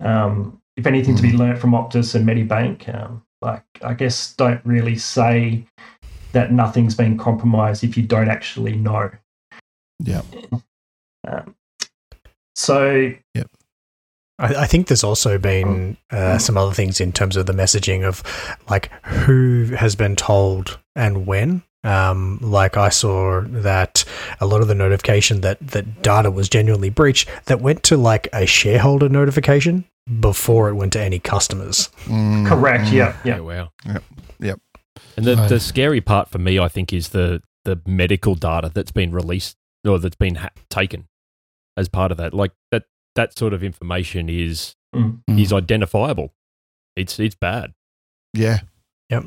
[0.00, 4.60] Um, if anything to be learnt from Optus and Medibank, um, like I guess don't
[4.64, 5.66] really say
[6.32, 9.10] that nothing's been compromised if you don't actually know.
[10.00, 10.22] Yeah.
[11.28, 11.54] Um,
[12.56, 13.12] so
[14.38, 18.04] I, I think there's also been uh, some other things in terms of the messaging
[18.06, 18.22] of
[18.68, 21.62] like who has been told and when.
[21.84, 24.04] Um, like I saw that
[24.40, 28.26] a lot of the notification that that data was genuinely breached that went to like
[28.32, 29.84] a shareholder notification
[30.20, 31.90] before it went to any customers.
[32.04, 32.92] Mm, correct, mm.
[32.92, 33.34] yeah, yeah.
[33.36, 33.72] Yeah, wow.
[33.84, 34.02] Yep,
[34.40, 34.60] yep.
[35.18, 35.48] And the, Right.
[35.48, 39.56] the scary part for me, I think, is the the medical data that's been released
[39.86, 41.06] or that's been ha- taken
[41.76, 42.32] as part of that.
[42.32, 45.22] Like that that sort of information is Mm.
[45.28, 45.40] Mm.
[45.40, 46.32] is identifiable.
[46.94, 47.72] It's it's bad.
[48.32, 48.60] Yeah.
[49.10, 49.24] Yep.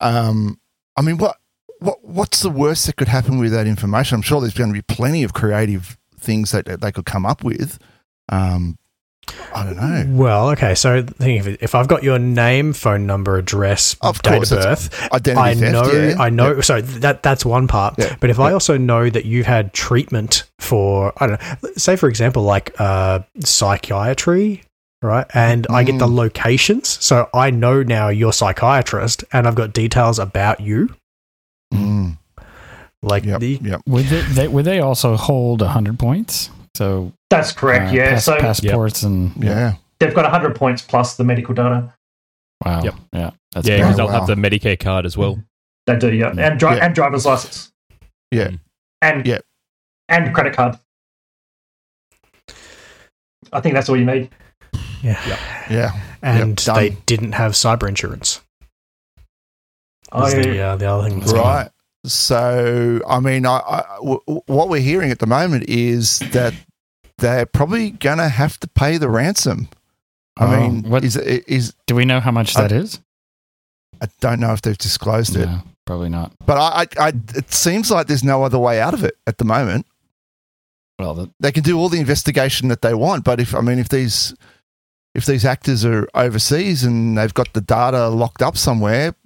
[0.00, 0.60] Um,
[0.96, 1.38] I mean, what
[1.78, 4.16] what what's the worst that could happen with that information?
[4.16, 7.24] I'm sure there's going to be plenty of creative things that, that they could come
[7.24, 7.78] up with.
[8.28, 8.76] Um,
[9.54, 10.04] I don't know.
[10.22, 14.34] Well, okay, so think if, if I've got your name, phone number, address, Of date
[14.34, 15.72] course, of birth, Identity I theft.
[15.72, 16.22] know, yeah, yeah.
[16.22, 16.54] I know.
[16.56, 16.64] Yep.
[16.64, 17.94] So that that's one part.
[17.98, 21.96] Yeah, But if I also know that you've had treatment for, I don't know, say
[21.96, 24.62] for example, like uh, psychiatry,
[25.02, 25.26] right?
[25.34, 26.14] And I get the Mm.
[26.16, 30.94] locations, so I know now you're psychiatrist, and I've got details about you.
[31.74, 32.16] Mm,
[33.02, 33.80] Like yep, the yep.
[33.86, 36.50] Would they, they would they also hold hundred points?
[36.78, 38.10] So That's correct, uh, yeah.
[38.10, 39.74] pass- so passports and Yeah.
[39.98, 41.92] they've got 100 points plus the medical data.
[42.64, 42.94] wow, Yep.
[43.12, 44.12] yeah, that's yeah, because Oh, they'll wow.
[44.20, 45.42] have the Medicare card as well.
[45.88, 46.28] They do, yeah.
[46.38, 46.84] And, dri- Yeah.
[46.86, 47.72] and driver's license.
[48.30, 48.50] Yeah.
[49.02, 49.38] And, Yeah.
[50.08, 50.78] and credit card.
[53.52, 54.30] I think that's all you need.
[55.02, 55.18] yeah,
[55.68, 55.92] Yeah.
[56.22, 56.76] and done.
[56.76, 58.40] they didn't have cyber insurance.
[60.14, 61.56] Is I, the, uh, the other thing that's going on.
[61.56, 61.70] Right.
[62.08, 66.54] So, I mean, I, I, w- what we're hearing at the moment is that
[67.18, 69.68] they're probably going to have to pay the ransom.
[70.36, 73.00] I Oh, mean, what- is is Do we know how much I- that is?
[74.00, 76.32] I don't know if they've disclosed it, No, probably not.
[76.46, 79.38] but I, I, I, it seems like there's no other way out of it at
[79.38, 79.86] the moment.
[81.00, 83.80] Well, the, They can do all the investigation that they want, but if I mean,
[83.80, 84.34] if these
[85.16, 89.16] if these actors are overseas and they've got the data locked up somewhere,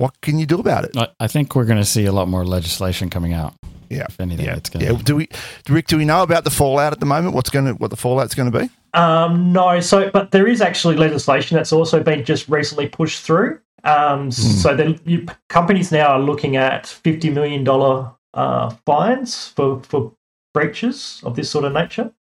[0.00, 0.96] what can you do about it?
[0.96, 3.54] I, I think we're going to see a lot more legislation coming out.
[3.88, 4.06] Yeah.
[4.08, 4.92] If anything, Yeah, it's going yeah.
[5.02, 5.28] Do we,
[5.68, 5.88] Rick?
[5.88, 7.34] Do we know about the fallout at the moment?
[7.34, 8.70] What's going to what the fallout's going to be?
[8.94, 13.60] Um, no, so but there is actually legislation that's also been just recently pushed through.
[13.84, 19.82] Um, So the you, companies now are looking at fifty million dollar uh, fines for
[19.82, 20.12] for
[20.54, 22.12] breaches of this sort of nature.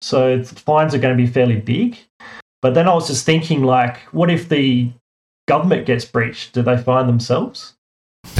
[0.00, 1.98] So the fines are going to be fairly big.
[2.60, 4.90] But then I was just thinking, like, what if the
[5.48, 6.52] government gets breached?
[6.52, 7.74] Do they fine themselves?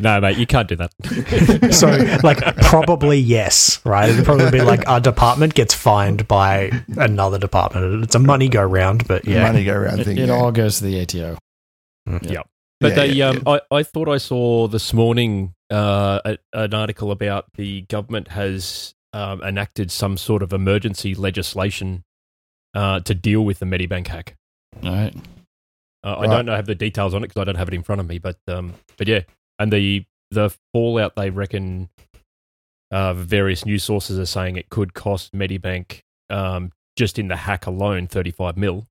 [0.00, 0.92] No, mate, you can't do that.
[1.74, 1.88] So,
[2.22, 4.10] like, probably yes, right?
[4.10, 8.04] It'd probably be like our department gets fined by another department.
[8.04, 9.42] It's a money go round, but yeah.
[9.42, 10.18] Money go around It, thing.
[10.18, 10.34] it yeah.
[10.34, 11.38] all goes to the ATO.
[12.06, 12.46] Yep.
[12.80, 16.74] But Yeah, they, yeah, um, I, I thought I saw this morning uh, a, an
[16.74, 22.04] article about the government has um, enacted some sort of emergency legislation
[22.74, 24.34] uh, to deal with the Medibank hack.
[24.82, 25.14] All right.
[26.04, 26.30] Uh, I Right.
[26.30, 28.06] don't know have the details on it because I don't have it in front of
[28.08, 29.20] me, but um, but yeah,
[29.58, 31.88] and the the fallout they reckon
[32.90, 37.66] uh, various news sources are saying it could cost Medibank um, just in the hack
[37.66, 38.86] alone thirty five mil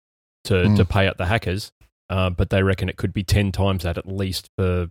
[0.45, 0.75] to Mm.
[0.77, 1.71] to pay out the hackers,
[2.09, 4.89] uh, but they reckon it could be ten times that at least for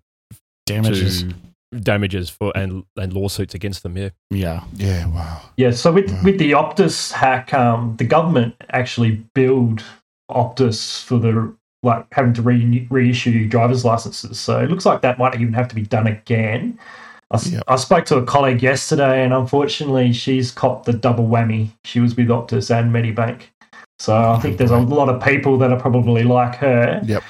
[0.66, 1.22] Damages.
[1.24, 1.34] to
[1.80, 3.96] damages for and and lawsuits against them.
[3.96, 4.64] Yeah, Yeah.
[4.76, 5.06] yeah.
[5.06, 5.40] Wow.
[5.56, 6.20] Yeah, so with, Wow.
[6.24, 9.82] with the Optus hack, um, the government actually billed
[10.30, 11.54] Optus for the
[11.84, 14.38] like having to re- reissue driver's licenses.
[14.38, 16.78] So it looks like that might even have to be done again.
[17.32, 17.62] I, s- Yep.
[17.66, 21.70] I spoke to a colleague yesterday, and unfortunately, she's copped the double whammy.
[21.84, 23.42] She was with Optus and Medibank.
[23.98, 27.00] So I think there's a lot of people that are probably like her.
[27.04, 27.22] Yep.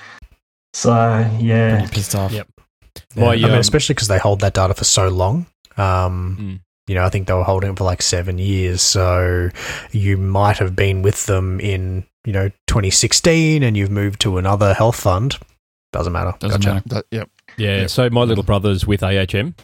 [0.75, 0.93] So
[1.39, 2.33] yeah, Pretty pissed off.
[2.33, 2.49] Yep.
[3.15, 3.25] Yeah.
[3.25, 5.47] My, I mean, especially because they hold that data for so long.
[5.77, 6.61] Um, Mm.
[6.89, 8.83] You know, I think they were holding it for like seven years.
[8.83, 9.51] So
[9.93, 14.75] you might have been with them in, you know, 2016 and you've moved to another
[14.75, 15.39] health fund.
[15.93, 16.35] Doesn't matter.
[16.41, 16.75] Doesn't Gotcha.
[16.75, 16.89] matter.
[16.89, 17.31] That- yep.
[17.57, 17.77] yeah.
[17.83, 17.91] Yep.
[17.91, 19.55] So my little brother's with AHM,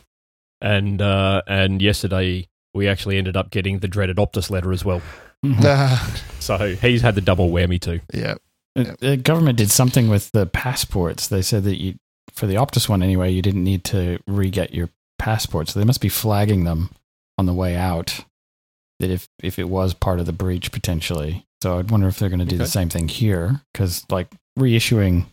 [0.60, 5.02] and uh, and yesterday we actually ended up getting the dreaded Optus letter as well.
[5.44, 5.64] Mhm.
[5.64, 5.98] Uh,
[6.40, 8.00] So he's had the double whammy too.
[8.14, 8.34] yeah.
[8.76, 11.26] Uh, The government did something with the passports.
[11.28, 11.96] They said that you,
[12.38, 15.68] for the Optus one anyway, you didn't need to re-get your passport.
[15.68, 16.90] So they must be flagging them
[17.36, 18.24] on the way out.
[19.00, 21.46] That if if it was part of the breach potentially.
[21.62, 25.26] So I'd wonder if they're going to do the same thing here because like reissuing,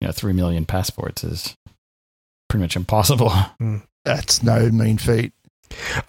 [0.00, 1.56] you know, three million passports is
[2.48, 3.32] pretty much impossible.
[3.60, 5.32] Mm, that's no mean feat.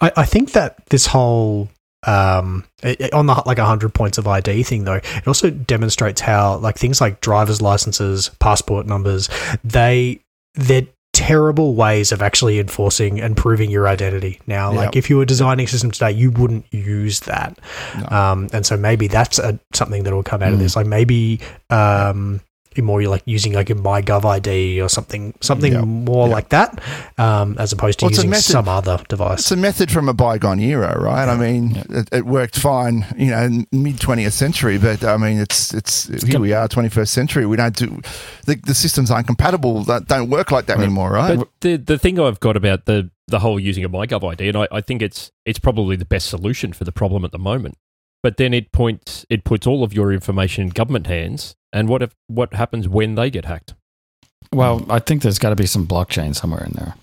[0.00, 1.68] I, I think that this whole
[2.04, 2.64] um
[3.12, 7.00] on the like 100 points of id thing though it also demonstrates how like things
[7.00, 9.28] like driver's licenses passport numbers
[9.64, 10.20] they
[10.54, 14.96] they're terrible ways of actually enforcing and proving your identity now like Yep.
[14.96, 17.58] if you were designing a system today you wouldn't use that
[17.98, 18.06] No.
[18.16, 20.62] um and so maybe that's a, something that will come out of Mm.
[20.62, 22.40] this like maybe um
[22.82, 25.84] more you're like using like a MyGov ID or something, something Yep.
[25.84, 26.34] more Yep.
[26.34, 26.80] like that,
[27.18, 28.44] um, as opposed to Well, it's using method.
[28.44, 29.40] some other device.
[29.40, 31.28] It's a method from a bygone era, right?
[31.28, 31.98] I mean, Yeah.
[32.00, 36.18] it, it worked fine, you know, mid twentieth century, but I mean, it's it's, here
[36.32, 37.46] gonna- we are, twenty first century.
[37.46, 38.00] We don't do
[38.46, 39.82] the, the systems aren't compatible.
[39.84, 40.84] That don't work like that Right.
[40.84, 41.38] anymore, right?
[41.38, 44.56] But the the thing I've got about the the whole using a MyGov ID, and
[44.56, 47.76] I, I think it's it's probably the best solution for the problem at the moment.
[48.22, 52.02] But then it points it puts all of your information in government hands, and what
[52.02, 53.74] if what happens when they get hacked?
[54.52, 56.94] Well, I think there's got to be some blockchain somewhere in there.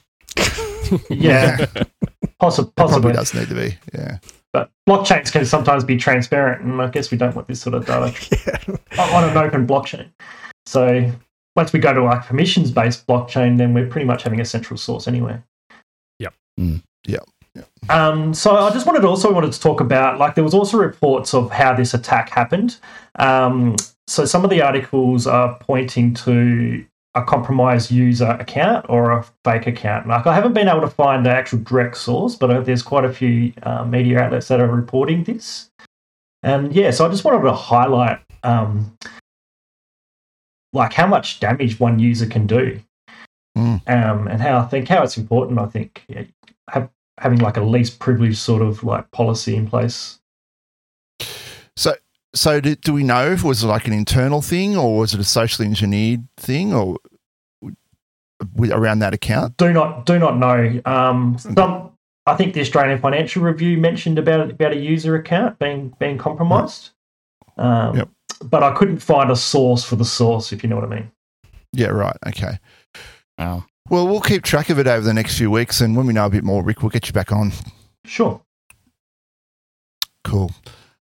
[1.10, 1.65] yeah,
[2.39, 2.69] possibly.
[2.69, 3.13] It probably possibly.
[3.13, 3.78] does need to be.
[3.93, 4.17] Yeah.
[4.52, 7.86] But blockchains can sometimes be transparent, and I guess we don't want this sort of
[7.86, 8.13] data
[8.67, 9.04] yeah.
[9.13, 10.10] on an open blockchain.
[10.65, 11.12] So
[11.56, 14.78] once we go to our permissions based blockchain, then we're pretty much having a central
[14.78, 15.39] source anyway.
[16.19, 16.34] Yep.
[16.60, 16.84] Mm.
[17.08, 17.23] Yep.
[17.89, 21.34] Um, so I just wanted also wanted to talk about like there was also reports
[21.34, 22.78] of how this attack happened.
[23.19, 23.76] Um,
[24.08, 29.67] so some of the articles are pointing to a compromised user account or a fake
[29.67, 30.08] account.
[30.08, 33.06] Like I haven't been able to find the actual direct source, but uh, there's quite
[33.06, 35.69] a few uh, media outlets that are reporting this.
[36.41, 38.98] And yeah, so I just wanted to highlight um,
[40.74, 42.80] like how much damage one user can do,
[43.56, 43.88] Mm.
[43.88, 45.60] um, and how I think how it's important.
[45.60, 46.24] I think yeah,
[46.72, 50.19] have, having like a least privilege sort of like policy in place.
[51.76, 51.95] So
[52.36, 55.19] so do, do we know if it was like an internal thing or was it
[55.19, 56.97] a socially engineered thing or
[58.56, 59.58] with, around that account?
[59.58, 60.82] Do not do not know.
[60.86, 61.93] Um, some
[62.26, 66.91] I think the Australian Financial Review mentioned about about a user account being being compromised.
[67.58, 68.10] Um, Yep.
[68.43, 71.12] But I couldn't find a source for the source, if you know what I mean.
[71.71, 72.17] Yeah, right.
[72.28, 72.60] Okay.
[73.38, 73.65] Wow.
[73.89, 76.26] Well, we'll keep track of it over the next few weeks, and when we know
[76.26, 77.52] a bit more, Rick, we'll get you back on.
[78.06, 78.41] Sure.
[80.24, 80.52] Cool.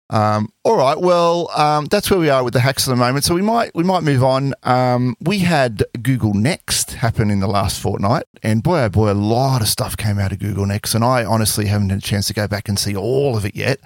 [0.10, 3.26] Um, all right, well, um, that's where we are with the hacks at the moment.
[3.26, 4.54] So we might we might move on.
[4.64, 9.14] Um, we had Google Next happen in the last fortnight, and boy oh boy, a
[9.14, 12.28] lot of stuff came out of Google Next, and I honestly haven't had a chance
[12.28, 13.80] to go back and see all of it yet.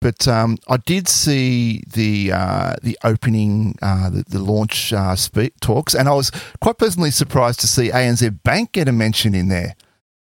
[0.00, 5.60] But um, I did see the uh, the opening, uh, the, the launch uh, speak,
[5.60, 9.48] talks, and I was quite personally surprised to see ANZ Bank get a mention in
[9.48, 9.74] there,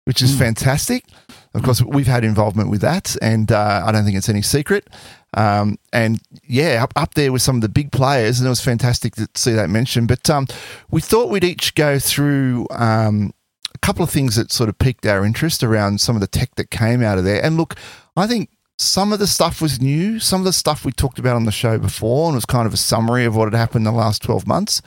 [0.06, 0.40] which is Mm.
[0.40, 1.06] fantastic.
[1.54, 4.88] Of course, we've had involvement with that, and uh, I don't think it's any secret.
[5.34, 8.62] Um, and yeah, up, up there with some of the big players, and it was
[8.62, 10.08] fantastic to see that mentioned.
[10.10, 10.46] But um,
[10.92, 13.34] we thought we'd each go through um,
[13.74, 16.54] a couple of things that sort of piqued our interest around some of the tech
[16.56, 17.44] that came out of there.
[17.44, 17.76] And look,
[18.16, 21.36] I think some of the stuff was new, some of the stuff we talked about
[21.36, 23.94] on the show before, and was kind of a summary of what had happened in
[23.94, 24.82] the last 12 months.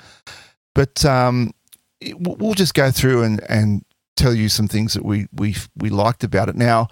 [0.74, 1.52] But um,
[2.00, 3.84] it, we'll just go through and, and
[4.16, 6.56] tell you some things that we, we, we liked about it.
[6.56, 6.88] Now,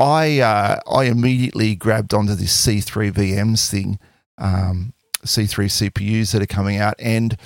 [0.00, 4.00] I uh, I immediately grabbed onto this C3 VMs thing,
[4.36, 7.36] um, C3 CPUs that are coming out, and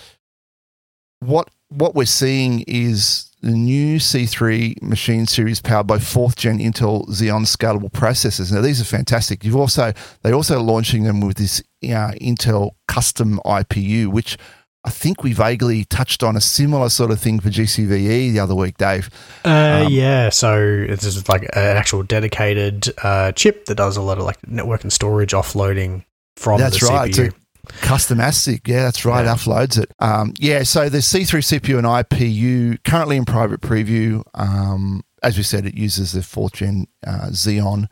[1.20, 7.06] what what we're seeing is the new C3 machine series powered by fourth gen Intel
[7.08, 8.52] Xeon scalable processors.
[8.52, 9.44] Now these are fantastic.
[9.44, 14.38] You've also they're also launching them with this uh, Intel custom IPU, which
[14.84, 18.54] I think we vaguely touched on a similar sort of thing for GCVE the other
[18.54, 19.10] week, Dave.
[19.44, 24.02] Uh, Um, yeah, so it's just like an actual dedicated uh, chip that does a
[24.02, 26.04] lot of like network and storage offloading
[26.36, 27.12] from That's the right.
[27.12, 27.34] CPU.
[27.80, 29.24] Custom ASIC, yeah, that's right.
[29.24, 29.34] Yeah.
[29.34, 29.92] Uploads it.
[29.98, 34.22] Um, yeah, so the C3 CPU and IPU currently in private preview.
[34.34, 37.88] Um, as we said, it uses the fourth gen uh, Xeon.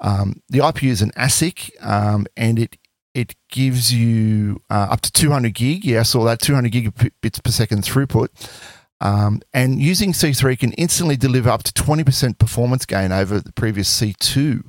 [0.00, 2.78] Um, the IPU is an ASIC, um, and it
[3.14, 5.84] it gives you uh, up to 200 gig.
[5.84, 8.28] Yeah, I saw that 200 gigabits per second throughput.
[9.00, 14.00] Um, and using C3 can instantly deliver up to 20% performance gain over the previous
[14.00, 14.64] C2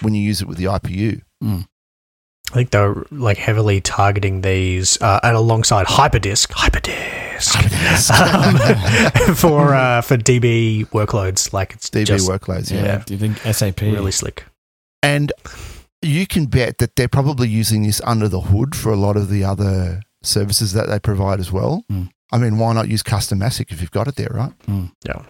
[0.00, 1.20] when you use it with the IPU.
[2.54, 7.56] I think they're like heavily targeting these uh, and alongside Hyperdisk, Hyperdisk,
[9.28, 11.52] um, for uh, for DB workloads.
[11.52, 12.84] Like it's DB just workloads, Yeah.
[12.84, 13.02] yeah.
[13.04, 13.80] Do you think SAP?
[13.80, 14.44] really slick.
[15.02, 15.32] And
[16.00, 19.28] you can bet that they're probably using this under the hood for a lot of
[19.30, 21.84] the other services that they provide as well.
[21.90, 22.08] Mm.
[22.30, 24.52] I mean, why not use custom ASIC if you've got it there, right?
[25.04, 25.22] Yeah.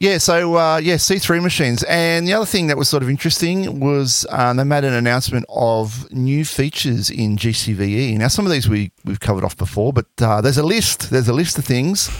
[0.00, 1.84] Yeah, so uh, yeah, C3 machines.
[1.84, 5.46] And the other thing that was sort of interesting was um, they made an announcement
[5.48, 8.18] of new features in GCVE.
[8.18, 11.10] Now, some of these we, we've covered off before, but uh, there's a list.
[11.10, 12.10] There's a list of things.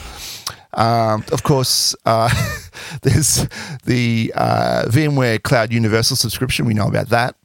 [0.73, 2.31] Um, of course, uh,
[3.03, 3.47] there's
[3.85, 6.67] the uh, VMware Cloud Universal subscription.
[6.67, 7.37] We know about that.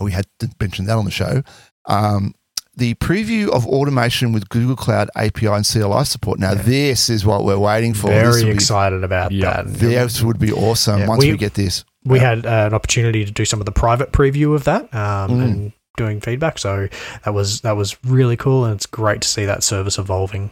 [0.00, 1.42] We had to mention that on the show.
[1.86, 2.34] Um,
[2.76, 6.38] the preview of automation with Google Cloud API and CLI support.
[6.38, 6.62] Now, Yeah.
[6.62, 8.08] this is what we're waiting for.
[8.08, 9.62] This Very will be- excited about Yeah.
[9.62, 9.74] that.
[9.74, 11.84] this would be awesome Yeah, once we, we- get this.
[12.04, 12.28] we Yeah.
[12.30, 15.42] had uh, an opportunity to do some of the private preview of that um, Mm.
[15.44, 16.58] and doing feedback.
[16.58, 16.88] So
[17.24, 20.50] that was that was really cool, and it's great to see that service evolving.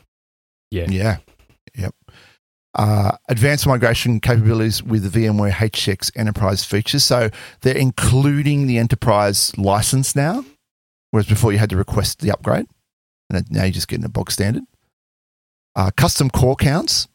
[0.71, 0.87] Yeah.
[0.91, 1.17] Yeah.
[1.75, 1.95] Yep.
[2.75, 7.03] Uh, advanced migration capabilities with the VMware HX enterprise features.
[7.03, 7.31] So
[7.63, 10.45] they're including the enterprise license now,
[11.11, 12.67] whereas before you had to request the upgrade.
[13.33, 14.65] And now you're just getting a bog standard.
[15.77, 17.07] Uh, custom core counts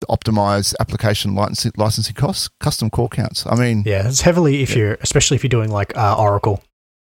[0.00, 2.48] to optimize application licensing, licensing costs.
[2.60, 3.46] Custom core counts.
[3.46, 4.76] I mean, Yeah, it's heavily if Yeah.
[4.78, 6.62] you're, especially if you're doing like uh, Oracle,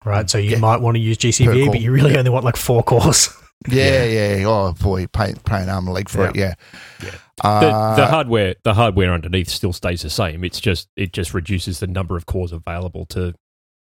[0.05, 0.29] right?
[0.31, 0.59] So you Yeah.
[0.59, 3.29] might want to use Per GCV, but you really only want like four cores.
[3.68, 4.44] yeah, yeah.
[4.46, 6.37] Oh boy, pay, pay an arm and leg for it.
[6.37, 6.55] Yeah.
[7.03, 7.11] Yeah.
[7.42, 7.61] Uh,
[7.96, 10.42] The, the hardware, the hardware underneath still stays the same.
[10.44, 13.35] It's just it just reduces the number of cores available to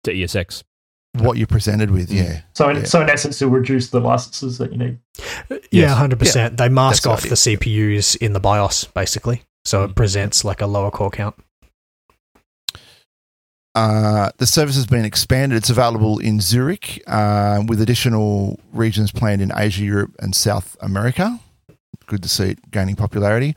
[0.06, 0.63] to ESX.
[1.15, 2.12] What you're presented with.
[2.12, 2.41] Yeah.
[2.54, 2.84] So in, Yeah.
[2.84, 4.97] so in essence, it'll reduce the licenses that you need.
[5.49, 5.97] Yeah, Yes.
[5.97, 6.58] hundred percent.
[6.58, 10.67] They mask That's off the CPUs in the BIOS basically, so it presents like a
[10.67, 11.36] lower core count.
[13.76, 15.58] Uh, the service has been expanded.
[15.58, 21.39] It's available in Zurich uh, with additional regions planned in Asia, Europe, and South America.
[22.06, 23.56] Good to see it gaining popularity.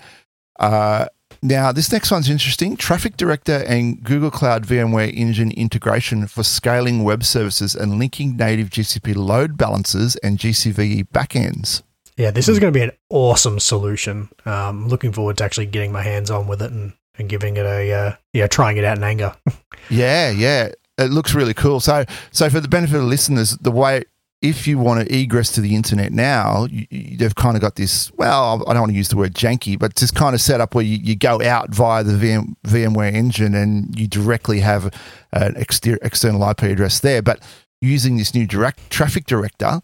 [0.59, 1.07] Uh,
[1.47, 2.77] now, this next one's interesting.
[2.77, 8.71] Traffic Director and Google Cloud VMware Engine integration for scaling web services and linking native
[8.71, 11.83] GCP load balancers and GCVE backends.
[12.17, 14.29] Yeah, this is going to be an awesome solution.
[14.45, 17.67] Um, looking forward to actually getting my hands on with it and, and giving it
[17.67, 19.35] a uh, yeah, trying it out in anger.
[19.89, 20.71] Yeah, yeah.
[20.99, 21.79] It looks really cool.
[21.79, 24.03] So, so for the benefit of listeners, the way
[24.43, 27.77] if you want to egress to the internet now, you, you, they've kind of got
[27.77, 28.13] this.
[28.13, 30.85] Well, I don't want to use the word janky, but this kind of setup where
[30.85, 34.93] you, you go out via the VM, VMware engine and you directly have
[35.33, 37.23] an exter- external IP address there.
[37.23, 37.41] But
[37.81, 39.81] using this new direct traffic director,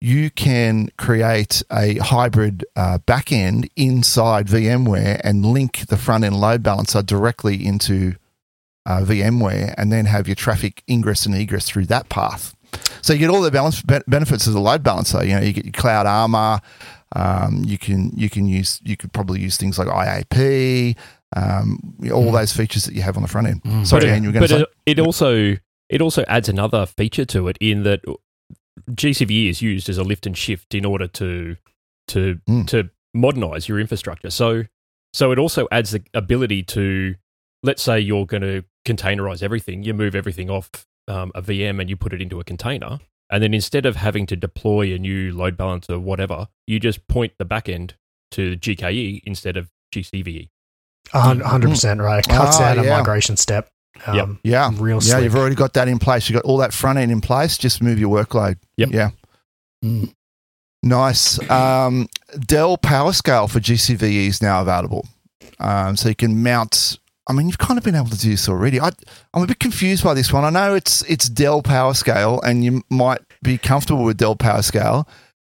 [0.00, 6.62] you can create a hybrid uh, backend inside VMware and link the front end load
[6.62, 8.14] balancer directly into
[8.86, 12.54] uh, VMware and then have your traffic ingress and egress through that path.
[13.08, 15.24] So you get all the balance be- benefits of the load balancer.
[15.24, 16.60] You know, you get your cloud armor.
[17.16, 20.94] Um, you can you can use you could probably use things like IAP,
[21.34, 23.62] um, all those features that you have on the front end.
[23.62, 23.86] Mm.
[23.86, 24.66] Sorry, but Dan, you were going but to say.
[24.84, 25.56] it, it also
[25.88, 28.02] it also adds another feature to it in that
[28.90, 31.56] GCVE is used as a lift and shift in order to
[32.08, 32.66] to Mm.
[32.66, 34.28] to modernize your infrastructure.
[34.28, 34.64] So
[35.14, 37.14] so it also adds the ability to
[37.62, 41.88] let's say you're going to containerize everything, you move everything off um, a VM and
[41.90, 42.98] you put it into a container,
[43.30, 47.06] and then instead of having to deploy a new load balancer or whatever, you just
[47.08, 47.92] point the backend
[48.32, 50.48] to GKE instead of GCVE.
[51.14, 52.24] 100% right.
[52.26, 52.96] It cuts Ah, out a yeah.
[52.98, 53.68] migration step.
[54.06, 54.28] Um, Yep.
[54.44, 56.28] Yeah, Real yeah, you've already got that in place.
[56.28, 57.56] You've got all that front end in place.
[57.58, 58.56] Just move your workload.
[58.76, 58.90] Yep.
[58.92, 59.10] Yeah.
[59.84, 60.12] Mm.
[60.82, 61.38] Nice.
[61.50, 62.08] Um,
[62.46, 65.06] Dell PowerScale for GCVE is now available.
[65.58, 66.98] Um, so you can mount.
[67.28, 68.80] I mean, you've kind of been able to do this already.
[68.80, 68.90] I,
[69.34, 70.44] I'm a bit confused by this one.
[70.44, 75.06] I know it's it's Dell PowerScale, and you might be comfortable with Dell PowerScale,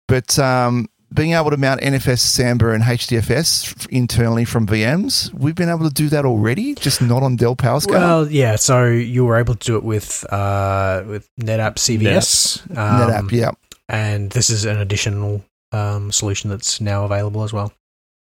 [0.07, 5.55] but um, being able to mount NFS, Samba, and HDFS f- internally from VMs, we've
[5.55, 7.91] been able to do that already, just not on Dell PowerScale.
[7.91, 8.55] Well, yeah.
[8.55, 12.61] So you were able to do it with uh, with NetApp CVS.
[12.77, 13.51] Um, NetApp, yeah,
[13.89, 17.73] And this is an additional um, solution that's now available as well.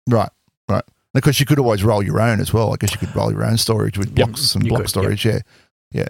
[0.09, 0.31] right, right.
[1.15, 2.73] And of course, you could always roll your own as well.
[2.73, 5.25] I guess you could roll your own storage with Yep, blocks and block could, storage.
[5.25, 5.41] Yeah,
[5.91, 6.09] yeah.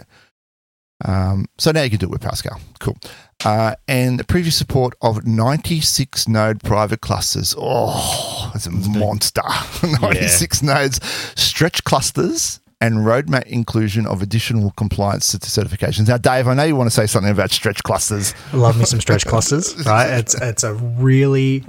[1.05, 2.61] Um, so now you can do it with PowerScale.
[2.80, 2.96] Cool.
[3.44, 7.55] Uh, and the previous support of 96 node private clusters.
[7.57, 9.42] Oh, that's a That's monster.
[10.03, 11.01] 96 nodes,
[11.40, 16.09] stretch clusters, and roadmap inclusion of additional compliance certifications.
[16.09, 18.34] Now, Dave, I know you want to say something about stretch clusters.
[18.53, 20.11] Love me some stretch clusters, right?
[20.18, 21.64] It's it's a really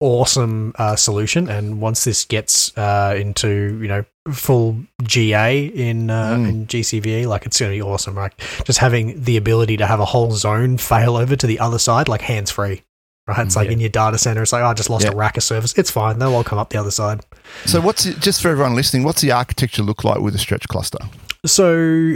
[0.00, 6.34] awesome uh, solution, and once this gets uh, into you know full GA in uh,
[6.36, 6.48] Mm.
[6.48, 8.32] in GCVE, like it's going to be awesome, right?
[8.64, 12.08] Just having the ability to have a whole zone fail over to the other side,
[12.08, 12.82] like hands free.
[13.28, 13.72] Right, it's Mm, like yeah.
[13.72, 14.42] in your data center.
[14.42, 15.10] It's like oh, I just lost Yeah.
[15.10, 15.74] a rack of service.
[15.76, 16.20] It's fine.
[16.20, 17.22] They'll all come up the other side.
[17.64, 20.68] So, what's it, just for everyone listening, what's the architecture look like with a stretch
[20.68, 20.98] cluster?
[21.46, 22.14] So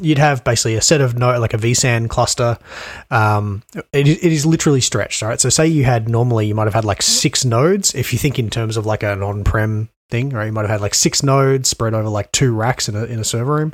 [0.00, 2.58] you'd have basically a set of no like a vSAN cluster.
[3.10, 3.62] Um,
[3.92, 5.22] it, it is literally stretched.
[5.22, 5.40] All right.
[5.40, 7.94] So say you had normally you might have had like six nodes.
[7.94, 10.46] If you think in terms of like an on-prem thing, right?
[10.46, 13.18] You might have had like six nodes spread over like two racks in a in
[13.18, 13.72] a server room.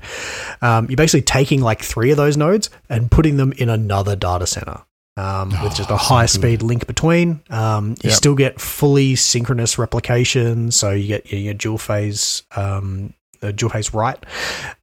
[0.62, 4.46] Um, you're basically taking like three of those nodes and putting them in another data
[4.46, 4.80] center.
[5.16, 8.12] Um, with just a Oh, so high speed link between, um, you Yep.
[8.14, 10.72] still get fully synchronous replication.
[10.72, 13.14] So you get your, your dual phase, um,
[13.44, 14.24] uh, dual phase write,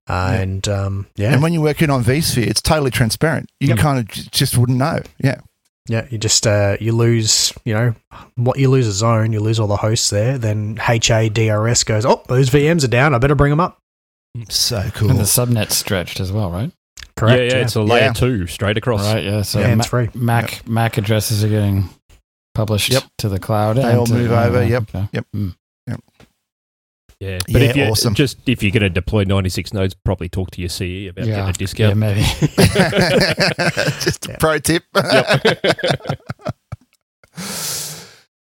[0.09, 3.49] uh, and um, yeah, And when you're working on vSphere, it's totally transparent.
[3.59, 3.77] You Yep.
[3.79, 4.99] kind of j- just wouldn't know.
[5.23, 5.39] Yeah.
[5.89, 7.95] Yeah, you just uh, you lose, you know,
[8.35, 10.37] what you lose a zone, you lose all the hosts there.
[10.37, 13.15] Then HA DRS goes, oh, those VMs are down.
[13.15, 13.79] I better bring them up.
[14.49, 15.09] So cool.
[15.09, 16.71] And the subnet stretched as well, right?
[17.17, 17.37] Correct.
[17.51, 18.13] yeah, yeah, it's a layer Yeah.
[18.13, 19.01] two straight across.
[19.01, 19.23] Right.
[19.23, 19.41] Yeah.
[19.41, 20.09] So hands Ma- free.
[20.13, 21.89] Mac Mac addresses are getting
[22.53, 23.03] published Yep.
[23.17, 23.77] to the cloud.
[23.77, 25.07] They and all to- move over, yep, okay.
[25.11, 25.25] yep.
[25.35, 25.55] Mm.
[27.21, 28.15] Yeah, but Yeah, if you awesome.
[28.15, 31.35] just if you're going to deploy 96 nodes, probably talk to your CE about Yeah.
[31.35, 31.97] getting a Yeah, discount.
[31.97, 32.21] maybe.
[34.01, 34.83] just a pro tip.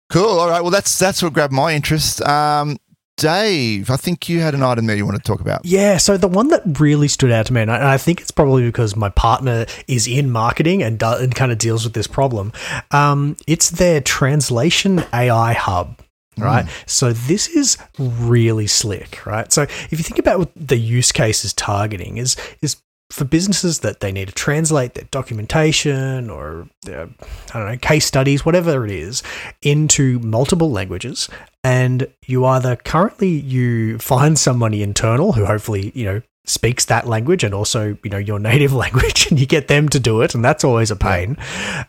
[0.10, 0.40] cool.
[0.40, 0.62] All right.
[0.62, 2.22] Well, that's that's what grabbed my interest.
[2.22, 2.78] Um,
[3.18, 5.64] Dave, I think you had an item there you want to talk about.
[5.66, 8.20] Yeah, so the one that really stood out to me, and I, and I think
[8.22, 11.94] it's probably because my partner is in marketing and, do, and kind of deals with
[11.94, 12.52] this problem,
[12.90, 16.00] um, it's their translation AI hub.
[16.42, 16.66] Right.
[16.86, 19.52] So this is really slick, right?
[19.52, 22.78] So if you think about what the use case is targeting is is
[23.12, 27.10] for businesses that they need to translate their documentation or their,
[27.54, 29.22] I don't know, case studies, whatever it is,
[29.62, 31.30] into multiple languages.
[31.64, 37.44] And you either currently you find somebody internal who hopefully, you know, speaks that language
[37.44, 40.34] and also, you know, your native language and you get them to do it.
[40.34, 41.38] And that's always a pain.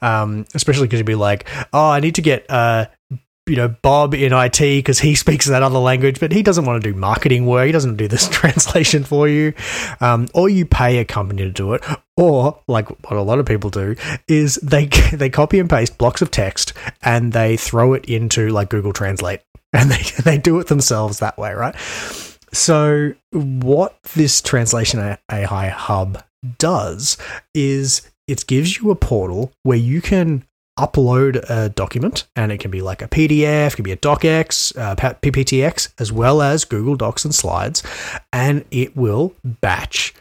[0.03, 2.87] Um, especially because you'd be like, oh, I need to get, uh,
[3.47, 6.83] you know, Bob in IT because he speaks that other language, but he doesn't want
[6.83, 7.67] to do marketing work.
[7.67, 9.55] He doesn't do this translation for you.
[10.01, 11.85] Um, or you pay a company to do it.
[12.17, 13.97] Or, like what a lot of people do,
[14.29, 16.73] is they they copy and paste blocks of text
[17.03, 19.41] and they throw it into like Google Translate,
[19.73, 21.75] and they they do it themselves that way, right?
[22.53, 26.23] So, what this translation AI hub
[26.59, 27.17] does
[27.55, 30.45] is it gives you a portal where you can
[30.79, 34.77] upload a document and it can be like a PDF, it can be a docx,
[34.79, 37.83] uh, PPTX, as well as Google Docs and slides,
[38.33, 40.15] and it will batch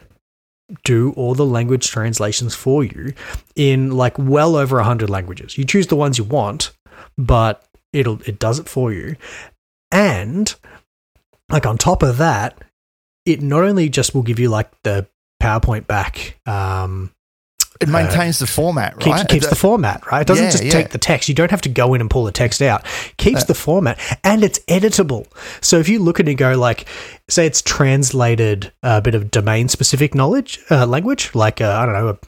[0.84, 3.12] do all the language translations for you
[3.56, 5.58] in like well over 100 languages.
[5.58, 6.72] You choose the ones you want,
[7.18, 9.16] but it'll it does it for you.
[9.90, 10.54] And
[11.50, 12.62] like on top of that,
[13.26, 15.06] it not only just will give you like the
[15.42, 17.12] PowerPoint back, um,
[17.80, 19.28] It maintains the format, keeps, right?
[19.28, 20.20] keeps the format, right?
[20.20, 20.70] It doesn't Yeah, just yeah.
[20.72, 21.28] take the text.
[21.28, 22.84] You don't have to go in and pull the text out.
[23.16, 25.26] Keeps Uh, the format and it's editable.
[25.60, 26.86] So if you look at it and go like,
[27.28, 31.94] say it's translated a bit of domain specific knowledge, uh, language, like, uh, I don't
[31.94, 32.18] know, a,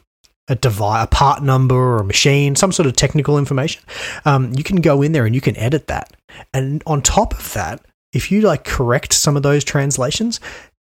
[0.48, 3.82] a device, a part number or a machine, some sort of technical information,
[4.24, 6.12] um, you can go in there and you can edit that.
[6.52, 7.80] And on top of that,
[8.12, 10.40] if you like correct some of those translations,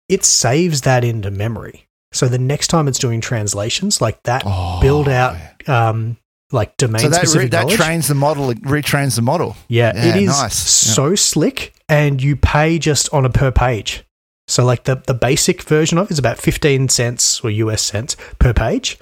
[0.08, 1.86] it saves that into memory.
[2.12, 5.36] So the next time it's doing translations like that, Oh, build out
[5.68, 6.16] um,
[6.52, 7.76] like domain So that, re- that knowledge.
[7.76, 9.56] trains the model, it retrains the model.
[9.68, 10.88] yeah, Yeah, it is nice.
[10.88, 10.94] Yeah.
[10.94, 14.04] so slick, and you pay just on a per page.
[14.48, 18.16] So like the the basic version of it is about fifteen cents or US cents
[18.40, 18.98] per page.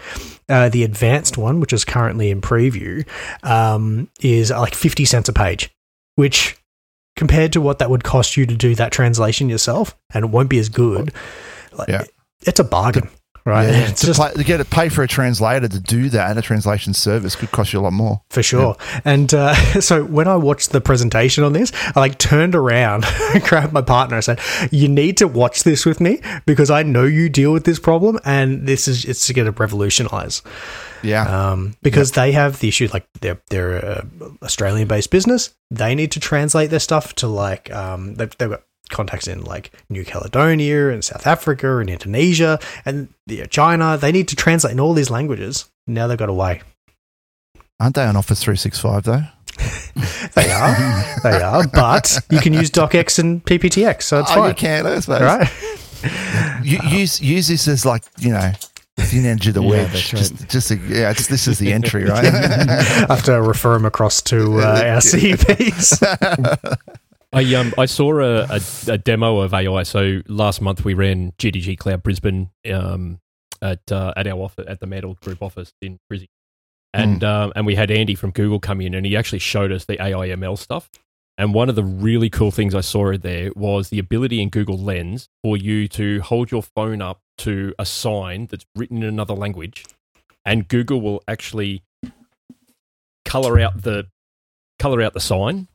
[0.46, 3.06] Uh, the advanced one, which is currently in preview,
[3.42, 5.70] um, is like fifty cents a page,
[6.16, 6.58] which
[7.16, 10.50] compared to what that would cost you to do that translation yourself, and it won't
[10.50, 11.14] be as good.
[11.72, 12.04] Like, Yeah.
[12.46, 13.08] It's a bargain,
[13.44, 13.68] right?
[13.68, 16.30] Yeah, It's to, just- pay, to get to pay for a translator to do that
[16.30, 18.20] and a translation service could cost you a lot more.
[18.30, 18.76] For sure.
[19.04, 23.04] And uh, so when I watched the presentation on this, I like turned around,
[23.42, 27.04] grabbed my partner, and said, "You need to watch this with me because I know
[27.04, 30.42] you deal with this problem, and this is it's going to revolutionize."
[31.00, 34.06] Yeah, Um, because they have the issue like they're they're a
[34.42, 35.54] Australian based business.
[35.70, 39.70] They need to translate their stuff to like um, they've, they've got contacts in like
[39.88, 43.96] New Caledonia and South Africa and Indonesia and yeah, China.
[43.96, 45.70] They need to translate in all these languages.
[45.86, 46.62] Now they've got a way.
[47.80, 49.22] aren't they on Office three six five though?
[50.34, 51.20] They are.
[51.24, 51.66] they are.
[51.66, 54.48] But you can use DocX and PPTX, so it's oh, fine.
[54.50, 55.22] you can, I suppose.
[55.22, 55.50] Right?
[56.62, 58.52] You, use use this as like you know
[58.96, 60.12] the thin edge of the Yeah, wedge.
[60.12, 60.20] right.
[60.20, 62.24] Just, just a, yeah, just, this is the entry, right?
[62.24, 65.98] I have to refer them across to uh, our CPs.
[67.32, 69.82] I um I saw a, a, a demo of AI.
[69.82, 73.20] So last month we ran GDG Cloud Brisbane um
[73.60, 76.28] at uh, at our office at the Mantel Group office in Brisbane,
[76.94, 79.84] and um and we had Andy from Google come in and he actually showed us
[79.84, 80.88] the AIML stuff.
[81.36, 84.76] And one of the really cool things I saw there was the ability in Google
[84.76, 89.34] Lens for you to hold your phone up to a sign that's written in another
[89.34, 89.84] language,
[90.44, 91.84] and Google will actually
[93.24, 94.06] color out the
[94.78, 95.68] color out the sign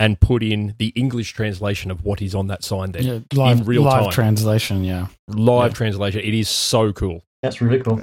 [0.00, 3.02] and put in the English translation of what is on that sign there.
[3.02, 4.10] Yeah, live, real live time.
[4.12, 4.82] translation.
[4.82, 5.06] Yeah.
[5.28, 5.74] Live Yeah.
[5.74, 6.20] translation.
[6.22, 7.22] It is so cool.
[7.42, 8.02] That's really cool.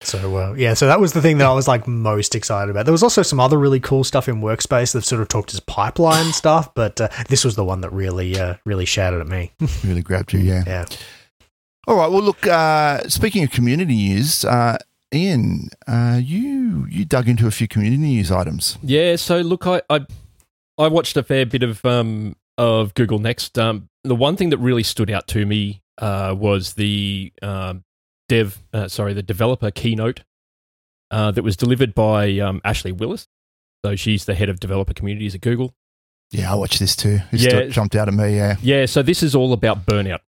[0.00, 2.84] so, uh, yeah, so that was the thing that I was like most excited about.
[2.86, 5.58] There was also some other really cool stuff in Workspace that sort of talked as
[5.58, 9.50] pipeline stuff, but uh, this was the one that really, uh, really shouted at me.
[9.84, 10.62] really grabbed you, yeah.
[10.68, 10.84] Yeah.
[11.88, 12.08] All right.
[12.10, 12.46] Well, look.
[12.46, 14.78] Uh, speaking of community news, uh,
[15.14, 18.78] Ian, uh, you you dug into a few community news items.
[18.82, 20.00] Yeah, so look, I I,
[20.76, 23.58] I watched a fair bit of um of Google Next.
[23.58, 27.84] Um, the one thing that really stood out to me uh, was the um,
[28.28, 30.22] dev, uh, sorry, the developer keynote
[31.10, 33.28] uh, that was delivered by um, Ashley Willis.
[33.84, 35.72] So she's the head of developer communities at Google.
[36.32, 37.20] Yeah, I watched this too.
[37.32, 37.66] It Yeah.
[37.68, 38.36] jumped out at me.
[38.36, 38.56] Yeah.
[38.60, 40.20] Yeah, so this is all about burnout,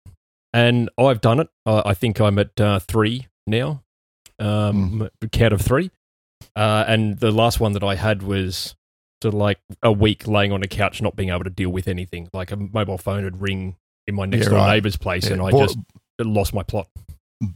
[0.52, 1.48] and I've done it.
[1.66, 3.82] Uh, I think I'm at uh, three now,
[4.38, 5.90] um, count of three,
[6.56, 8.74] uh, and the last one that I had was
[9.22, 11.88] sort of like a week laying on a couch, not being able to deal with
[11.88, 12.28] anything.
[12.32, 13.76] Like a mobile phone would ring
[14.06, 14.74] in my next Yeah, door right.
[14.74, 15.78] neighbour's place, Yeah, and I bor- just
[16.20, 16.88] lost my plot.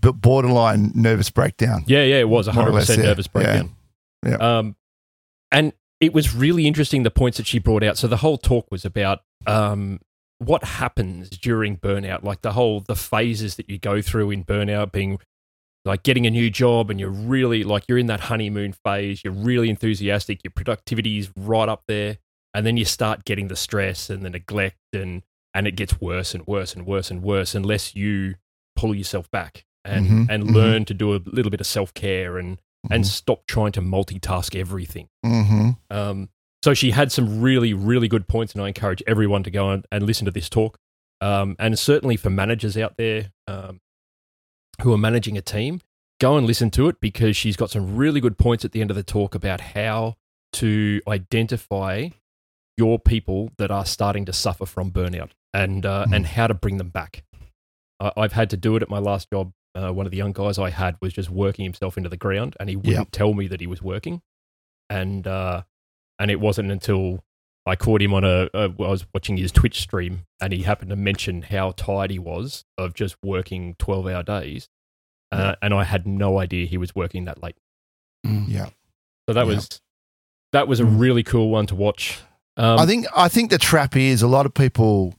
[0.01, 1.85] b- borderline nervous breakdown.
[1.87, 3.09] Yeah, yeah, it was a More or hundred less, percent yeah.
[3.09, 3.75] nervous breakdown.
[4.27, 4.37] Yeah.
[4.59, 4.77] Um,
[5.51, 7.97] and it was really interesting the points that she brought out.
[7.99, 10.01] So the whole talk was about um
[10.39, 14.91] what happens during burnout, like the whole the phases that you go through in burnout,
[14.91, 15.19] being
[15.85, 19.23] like getting a new job and you're really like you're in that honeymoon phase.
[19.25, 20.41] You're really enthusiastic.
[20.45, 22.19] Your productivity is right up there,
[22.55, 25.23] and then you start getting the stress and the neglect and
[25.55, 28.37] and it gets worse and worse and worse and worse unless you
[28.77, 30.55] pull yourself back and Mhm, and mhm.
[30.55, 32.61] learn to do a little bit of self care and
[32.91, 35.09] and stop trying to multitask everything.
[35.25, 35.71] Mm-hmm.
[35.91, 36.31] Um,
[36.65, 39.87] so she had some really, really good points, and I encourage everyone to go and,
[39.93, 40.79] and listen to this talk.
[41.21, 43.81] Um, and certainly for managers out there um,
[44.81, 45.81] who are managing a team,
[46.21, 48.91] go and listen to it because she's got some really good points at the end
[48.91, 50.17] of the talk about how
[50.55, 52.09] to identify
[52.77, 56.17] your people that are starting to suffer from burnout and uh, Mhm.
[56.17, 57.23] and how to bring them back.
[58.01, 59.53] I, I've had to do it at my last job.
[59.75, 62.57] Uh, one of the young guys I had was just working himself into the ground,
[62.61, 63.09] and he wouldn't Yep.
[63.13, 64.21] tell me that he was working.
[64.91, 65.63] And uh,
[66.19, 67.25] and it wasn't until
[67.65, 70.91] I caught him on a, a I was watching his Twitch stream, and he happened
[70.91, 74.69] to mention how tired he was of just working twelve hour days,
[75.31, 77.57] uh, and I had no idea he was working that late.
[78.27, 78.47] Mm.
[78.49, 78.67] Yeah.
[79.29, 79.55] So that Yeah.
[79.55, 79.81] was
[80.53, 82.19] that was a really cool one to watch.
[82.57, 85.15] Um, I think I think the trap is a lot of people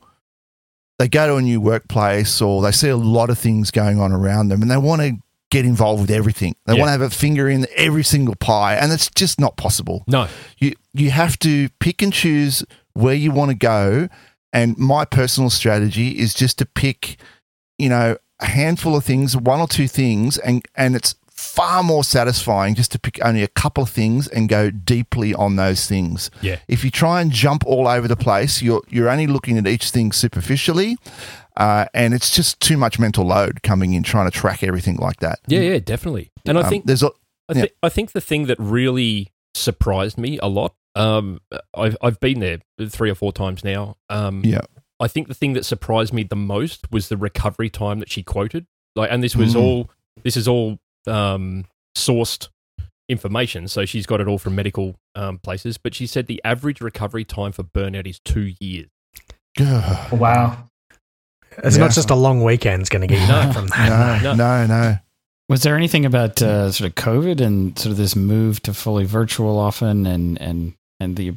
[1.00, 4.12] they go to a new workplace or they see a lot of things going on
[4.12, 5.16] around them and they want to
[5.54, 6.56] get involved with everything.
[6.66, 6.80] They Yeah.
[6.80, 10.04] want to have a finger in every single pie, and it's just not possible.
[10.08, 10.28] No.
[10.58, 14.08] You you have to pick and choose where you want to go.
[14.52, 17.18] And my personal strategy is just to pick,
[17.80, 22.04] you know, a handful of things, one or two things, and and it's far more
[22.04, 26.30] satisfying just to pick only a couple of things and go deeply on those things.
[26.42, 26.58] Yeah.
[26.68, 29.90] If you try and jump all over the place, you're you're only looking at each
[29.92, 30.98] thing superficially,
[31.58, 35.18] uh, and it's just too much mental load coming in trying to track everything like
[35.18, 35.40] that.
[35.48, 36.32] Yeah, yeah, definitely.
[36.46, 37.12] And I Um, think there's a
[37.50, 37.66] I, Yeah.
[37.84, 40.74] I think the thing that really surprised me a lot.
[40.96, 41.42] Um,
[41.76, 43.98] I've I've been there three or four times now.
[44.10, 44.62] Um, Yeah.
[45.00, 48.24] I think the thing that surprised me the most was the recovery time that she
[48.24, 48.66] quoted.
[48.96, 49.62] Like, and this was Mm.
[49.62, 49.90] all
[50.24, 51.66] this is all um,
[51.98, 52.48] sourced
[53.10, 55.78] information, so she's got it all from medical um, places.
[55.78, 58.88] But she said the average recovery time for burnout is two years.
[60.12, 60.70] Wow.
[61.64, 61.84] It's Yeah.
[61.84, 63.34] not just a long weekend's going to get you No.
[63.34, 64.22] back from that.
[64.24, 64.36] no, No.
[64.36, 64.98] no, no.
[65.50, 69.06] Was there anything about uh, sort of COVID and sort of this move to fully
[69.06, 71.36] virtual often and and and the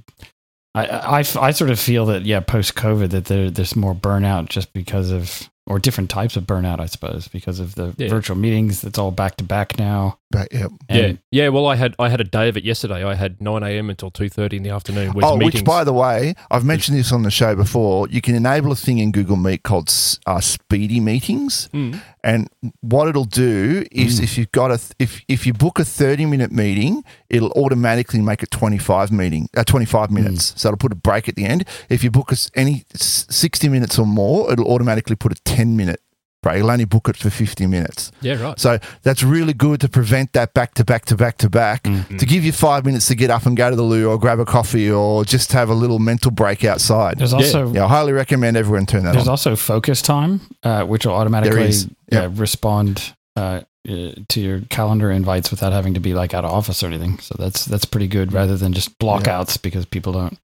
[0.75, 4.49] I I, I sort of feel that yeah post COVID that there there's more burnout
[4.49, 8.09] just because of or different types of burnout I suppose because of the Yeah.
[8.09, 10.19] virtual meetings that's all back to back now.
[10.29, 10.67] But, yeah.
[10.89, 11.49] And yeah, yeah.
[11.51, 13.05] Well, I had I had a day of it yesterday.
[13.05, 13.89] I had nine a.m.
[13.91, 15.13] until two thirty in the afternoon.
[15.15, 15.55] With Oh, meetings.
[15.61, 18.09] which by the way, I've mentioned this on the show before.
[18.09, 19.89] You can enable a thing in Google Meet called
[20.27, 22.01] uh, Speedy Meetings, Mm.
[22.25, 22.49] and
[22.81, 24.25] what it'll do is Mm.
[24.25, 28.21] if you've got a th- if if you book a thirty minute meeting, it'll automatically
[28.21, 30.55] make it twenty five meeting uh, twenty five minutes.
[30.57, 31.65] So it'll put a break at the end.
[31.89, 36.01] If you book us any sixty minutes or more, it'll automatically put a ten minute
[36.47, 36.59] break.
[36.59, 38.13] It'll only book it for fifty minutes.
[38.21, 38.59] yeah, right.
[38.59, 41.83] So that's really good to prevent that back to back to back to back.
[41.85, 42.19] Mm.
[42.19, 44.39] To give you five minutes to get up and go to the loo or grab
[44.39, 47.19] a coffee or just have a little mental break outside.
[47.19, 49.15] there's also Yeah, I highly recommend everyone turn that on.
[49.15, 49.33] There's on.
[49.33, 55.11] also focus time, uh, which will automatically is, uh, respond uh, uh, to your calendar
[55.11, 57.19] invites without having to be like out of office or anything.
[57.19, 60.39] So that's that's pretty good, rather than just blockouts because people don't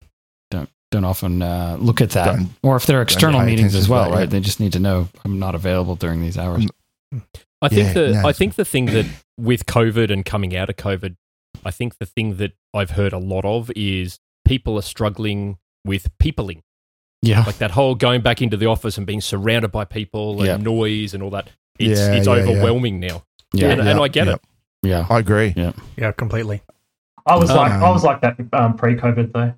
[0.92, 2.36] don't don't often uh, look at that.
[2.36, 4.16] Don't- or if they're external meetings as well, that, yeah.
[4.20, 4.30] right?
[4.30, 6.66] They just need to know I'm not available during these hours.
[7.60, 9.06] I think Yeah, the no, I think the thing that
[9.38, 11.16] with COVID and coming out of COVID,
[11.64, 16.08] I think the thing that I've heard a lot of is people are struggling with
[16.18, 16.62] peopling.
[17.24, 20.46] Yeah, Like that whole going back into the office and being surrounded by people and
[20.46, 20.56] Yeah.
[20.56, 21.50] noise and all that.
[21.78, 22.42] It's Yeah, it's yeah, yeah.
[22.42, 23.22] overwhelming now.
[23.54, 24.34] yeah, and, and I get yeah.
[24.34, 24.40] it.
[24.82, 25.06] yeah.
[25.08, 25.52] I agree.
[25.56, 26.62] Yeah, yeah, completely.
[27.24, 29.54] I was like I Um, was like that um, pre-COVID though.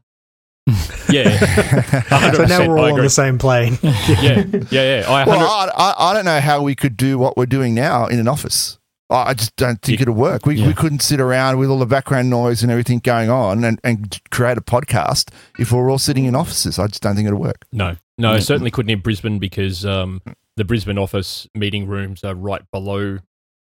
[1.10, 2.00] Yeah.
[2.34, 3.78] So now we're all on the same plane.
[3.82, 4.44] yeah.
[4.70, 5.04] Yeah, yeah.
[5.08, 8.06] I well, I, I, I don't know how we could do what we're doing now
[8.06, 8.78] in an office.
[9.10, 10.04] I I just don't think Yeah.
[10.04, 10.46] it'll work.
[10.46, 10.66] We, Yeah.
[10.66, 14.18] we couldn't sit around with all the background noise and everything going on and, and
[14.30, 16.78] create a podcast if we're all sitting in offices.
[16.78, 17.66] I just don't think it'll work.
[17.72, 18.40] No, no, I Yeah.
[18.40, 20.22] certainly couldn't in Brisbane because um,
[20.56, 23.18] the Brisbane office meeting rooms are right below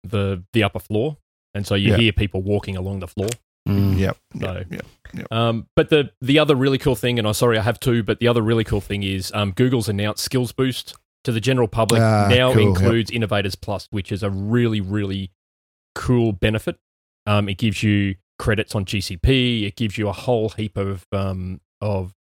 [0.04, 1.18] the the upper floor,
[1.54, 1.98] and so you Yeah.
[1.98, 3.30] hear people walking along the floor.
[3.68, 3.98] Mm.
[4.00, 4.18] Yep.
[4.34, 4.54] No.
[4.54, 4.68] Yep.
[4.72, 4.86] Yep.
[5.32, 8.20] Um, but the the other really cool thing, and I'm sorry I have two, but
[8.20, 12.02] the other really cool thing is um, Google's announced Skills Boost to the general public
[12.02, 12.70] Ah, now cool, yep.
[12.70, 15.32] includes Innovators Plus, which is a really really
[15.96, 16.78] cool benefit.
[17.26, 19.66] Um, it gives you credits on GCP.
[19.68, 22.14] It gives you a whole heap of um, of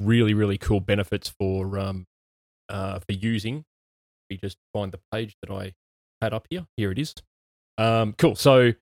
[0.00, 2.06] really really cool benefits for um,
[2.68, 3.64] uh, for using.
[4.30, 5.74] We just find the page that I
[6.20, 6.66] had up here.
[6.76, 7.14] Here it is.
[7.78, 8.36] Um, cool.
[8.36, 8.72] So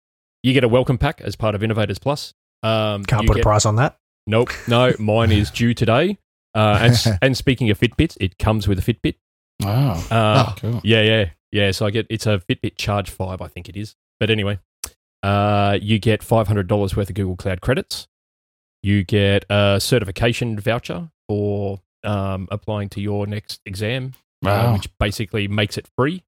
[0.42, 2.34] you get a welcome pack as part of Innovators Plus.
[2.62, 3.96] Um, Can't you put a price on that.
[4.26, 6.18] Nope, no, mine is due today.
[6.54, 9.16] Uh, and and speaking of Fitbits, it comes with a Fitbit.
[9.62, 10.80] Wow, Uh, cool.
[10.84, 11.70] Yeah, yeah, yeah.
[11.72, 13.96] So I get it's a Fitbit Charge Five, I think it is.
[14.20, 14.58] But anyway,
[15.22, 18.06] uh, you get five hundred dollars worth of Google Cloud credits.
[18.82, 24.72] You get a certification voucher for um, applying to your next exam, uh, Wow.
[24.74, 26.22] which basically makes it free.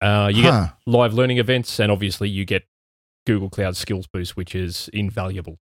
[0.00, 2.64] Uh, you get live learning events, and obviously you get
[3.26, 5.58] Google Cloud Skills Boost, which is invaluable.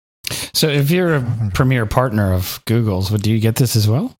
[0.53, 4.16] So if you're a premier partner of Google's, would do you get this as well?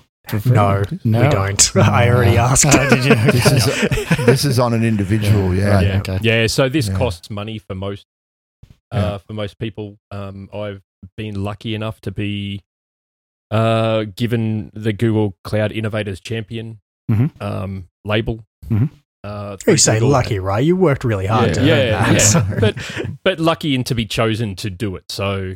[0.46, 1.76] No, no, we don't.
[1.78, 2.66] I already asked.
[2.68, 3.16] Oh, did you?
[3.32, 5.76] This is, this is on an individual, yeah.
[5.76, 6.20] Right, yeah, okay.
[6.22, 6.48] yeah.
[6.48, 6.98] So this Yeah.
[6.98, 8.06] costs money for most
[8.92, 9.18] uh, Yeah.
[9.20, 9.98] for most people.
[10.12, 10.82] Um, I've
[11.16, 12.62] been lucky enough to be
[13.52, 16.80] uh, given the Google Cloud Innovators Champion
[17.10, 17.32] Mhm.
[17.42, 18.44] um, label.
[18.70, 18.90] Mhm.
[19.24, 20.09] Uh, You say Google.
[20.09, 20.63] lucky, right?
[20.63, 22.11] You worked really hard Yeah, to yeah, earn that.
[22.13, 22.18] yeah.
[22.20, 25.11] so- But but lucky in to be chosen to do it.
[25.11, 25.55] So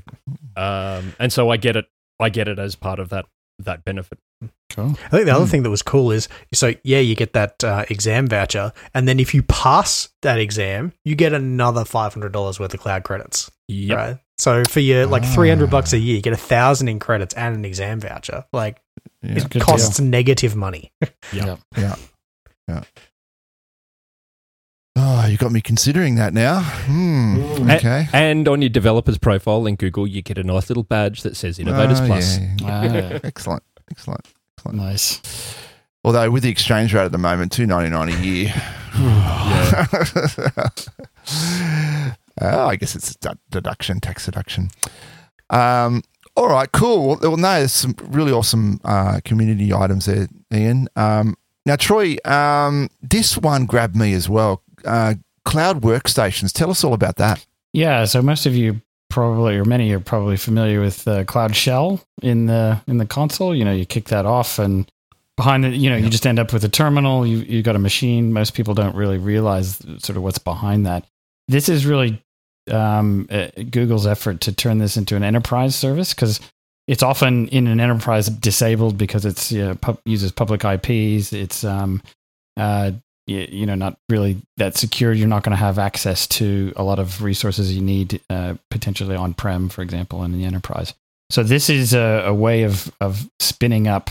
[0.55, 1.85] um, and so I get it.
[2.19, 3.25] I get it as part of that
[3.59, 4.17] that benefit.
[4.71, 4.97] Cool.
[5.05, 5.51] I think the other Hmm.
[5.51, 9.19] thing that was cool is so yeah, you get that uh, exam voucher, and then
[9.19, 13.51] if you pass that exam, you get another five hundred dollars worth of cloud credits.
[13.67, 13.97] Yep.
[13.97, 14.17] Right.
[14.37, 15.33] So for your like Ah.
[15.35, 18.45] three hundred bucks a year, you get a thousand in credits and an exam voucher.
[18.51, 18.81] Like
[19.21, 19.37] Yeah.
[19.37, 20.91] it good costs negative money.
[21.31, 21.57] Yeah.
[21.77, 21.95] yeah.
[22.67, 22.83] Yeah.
[24.95, 26.59] Oh, you got me considering that now.
[26.61, 27.37] Hmm.
[27.37, 27.75] Mm.
[27.77, 28.07] Okay.
[28.13, 31.59] And on your developer's profile in Google, you get a nice little badge that says
[31.59, 32.37] Innovators Oh, Plus.
[32.39, 32.55] yeah.
[32.63, 33.63] Ah, Excellent.
[33.89, 34.25] Excellent.
[34.73, 35.21] nice.
[36.03, 38.51] Although with the exchange rate at the moment, two ninety nine a year.
[38.95, 39.87] oh,
[42.67, 44.69] I guess it's a deduction, tax deduction.
[45.49, 46.01] Um,
[46.35, 47.07] all right, cool.
[47.07, 50.87] Well, well, no, there's some really awesome uh, community items there, Ian.
[50.95, 51.35] Um,
[51.65, 54.63] now, Troy, um, this one grabbed me as well.
[54.85, 55.15] Uh,
[55.45, 56.51] cloud workstations.
[56.51, 57.45] Tell us all about that.
[57.73, 62.01] Yeah, so most of you probably, or many are probably familiar with uh, Cloud Shell
[62.21, 63.55] in the in the console.
[63.55, 64.89] You know, you kick that off, and
[65.37, 67.25] behind it, you know, you just end up with a terminal.
[67.25, 68.33] You you got a machine.
[68.33, 71.05] Most people don't really realize sort of what's behind that.
[71.47, 72.23] This is really
[72.69, 76.39] um, uh, Google's effort to turn this into an enterprise service because
[76.87, 81.33] it's often in an enterprise disabled because it's you know, pub, uses public IPs.
[81.33, 82.01] It's um,
[82.57, 82.91] uh,
[83.27, 85.13] you, you know not really that secure.
[85.13, 89.15] You're not going to have access to a lot of resources you need uh, potentially
[89.15, 90.93] on prem, for example, in the enterprise.
[91.29, 94.09] So this is a, a way of of spinning up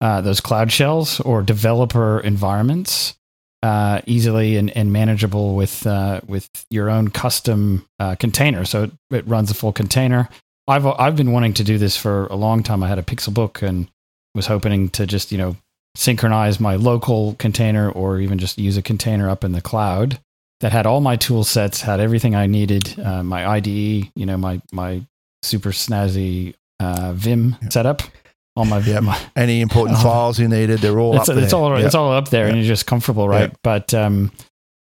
[0.00, 3.14] uh, those cloud shells or developer environments
[3.62, 8.64] uh, easily and, and manageable with uh, with your own custom uh, container.
[8.64, 10.28] So it, it runs a full container.
[10.66, 12.82] I've I've been wanting to do this for a long time.
[12.82, 13.90] I had a Pixel book and
[14.34, 15.56] was hoping to just you know
[15.98, 20.20] synchronize my local container or even just use a container up in the cloud
[20.60, 23.66] that had all my tool sets, had everything I needed, uh, my IDE,
[24.14, 25.02] you know, my my
[25.42, 27.72] super snazzy uh, Vim Yep.
[27.72, 28.02] setup,
[28.54, 29.02] all my, Yep.
[29.02, 31.54] my Any important files you needed, they're all it's, up there.
[31.54, 31.86] all Yep.
[31.86, 32.62] it's all up there, and Yeah.
[32.62, 33.50] you're just comfortable, right?
[33.50, 33.56] Yeah.
[33.64, 34.30] But um,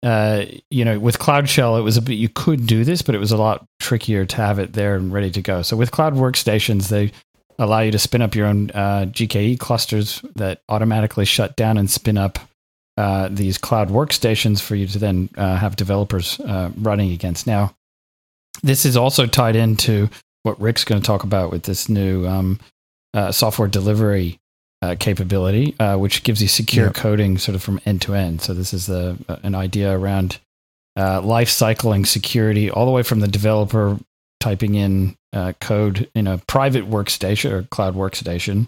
[0.03, 3.15] uh, you know, with Cloud Shell, it was a bit you could do this, but
[3.15, 5.61] it was a lot trickier to have it there and ready to go.
[5.63, 7.11] So with Cloud Workstations, they
[7.59, 11.89] allow you to spin up your own uh, GKE clusters that automatically shut down and
[11.89, 12.39] spin up
[12.97, 17.45] uh, these cloud workstations for you to then uh, have developers uh, running against.
[17.45, 17.75] Now,
[18.63, 20.09] this is also tied into
[20.43, 22.59] what Rick's going to talk about with this new um,
[23.13, 24.39] uh, software delivery
[24.81, 26.95] uh, capability, uh, which gives you secure Yep.
[26.95, 28.41] coding sort of from end to end.
[28.41, 30.39] So this is the, uh, an idea around
[30.97, 33.97] uh, life cycling security all the way from the developer
[34.39, 38.67] typing in uh, code in a private workstation or cloud workstation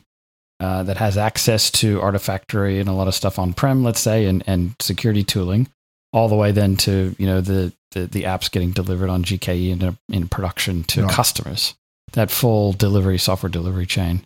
[0.60, 4.26] uh, that has access to Artifactory and a lot of stuff on prem, let's say,
[4.26, 5.68] and, and security tooling,
[6.14, 9.70] all the way then to you know the the, the apps getting delivered on GKE
[9.82, 11.12] in, in production to Right.
[11.12, 11.74] customers.
[12.14, 14.24] That full delivery software delivery chain.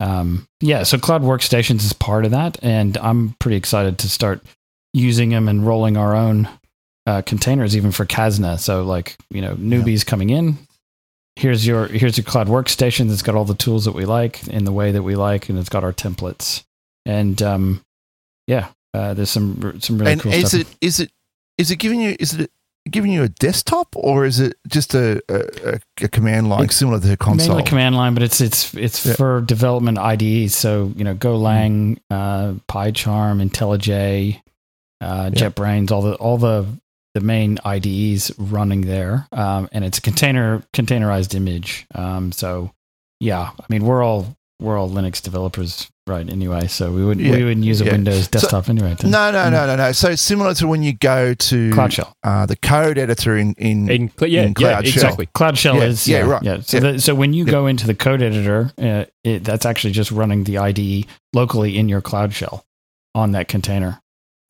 [0.00, 4.42] Um, yeah, so cloud workstations is part of that, and I'm pretty excited to start
[4.92, 6.48] using them and rolling our own
[7.06, 8.58] uh, containers, even for Kasna.
[8.58, 10.58] So like you know newbies coming in,
[11.36, 14.64] here's your here's your cloud workstation that's got all the tools that we like in
[14.64, 16.64] the way that we like, and it's got our templates.
[17.06, 17.82] And um,
[18.46, 20.60] yeah, uh, there's some some really and cool is stuff.
[20.60, 21.10] it is it
[21.58, 22.50] is it giving you is it
[22.90, 26.76] giving you a desktop or is it just a a, a- a command line It's
[26.76, 27.48] similar to the console?
[27.48, 29.14] Mainly command line, but it's it's it's Yeah.
[29.14, 30.54] for development IDEs.
[30.56, 34.40] So you know, Golang, uh, PyCharm, IntelliJ,
[35.00, 35.30] uh.
[35.30, 36.66] JetBrains, all the all the
[37.14, 41.86] the main IDEs running there, um, and it's a container containerized image.
[41.94, 42.70] Um, so
[43.20, 46.28] yeah, I mean we're all we're all Linux developers, right?
[46.28, 47.32] Anyway, so we wouldn't Yeah.
[47.36, 47.92] we wouldn't use a Yeah.
[47.92, 48.94] Windows desktop anyway.
[48.96, 49.90] to- no, no, no, no, no.
[49.92, 52.12] So similar to when you go to Cloud Shell.
[52.22, 54.92] uh, the code editor in in, In, cl- yeah, In yeah, Cloud Shell.
[55.02, 55.26] exactly.
[55.32, 56.42] Cloud Shell Yeah, is yeah, yeah, right.
[56.42, 56.60] Yeah.
[56.60, 56.92] So Yeah.
[56.92, 57.50] The, so when you Yeah.
[57.52, 61.88] go into the code editor, uh, it, that's actually just running the IDE locally in
[61.88, 62.64] your Cloud Shell
[63.14, 64.00] on that container,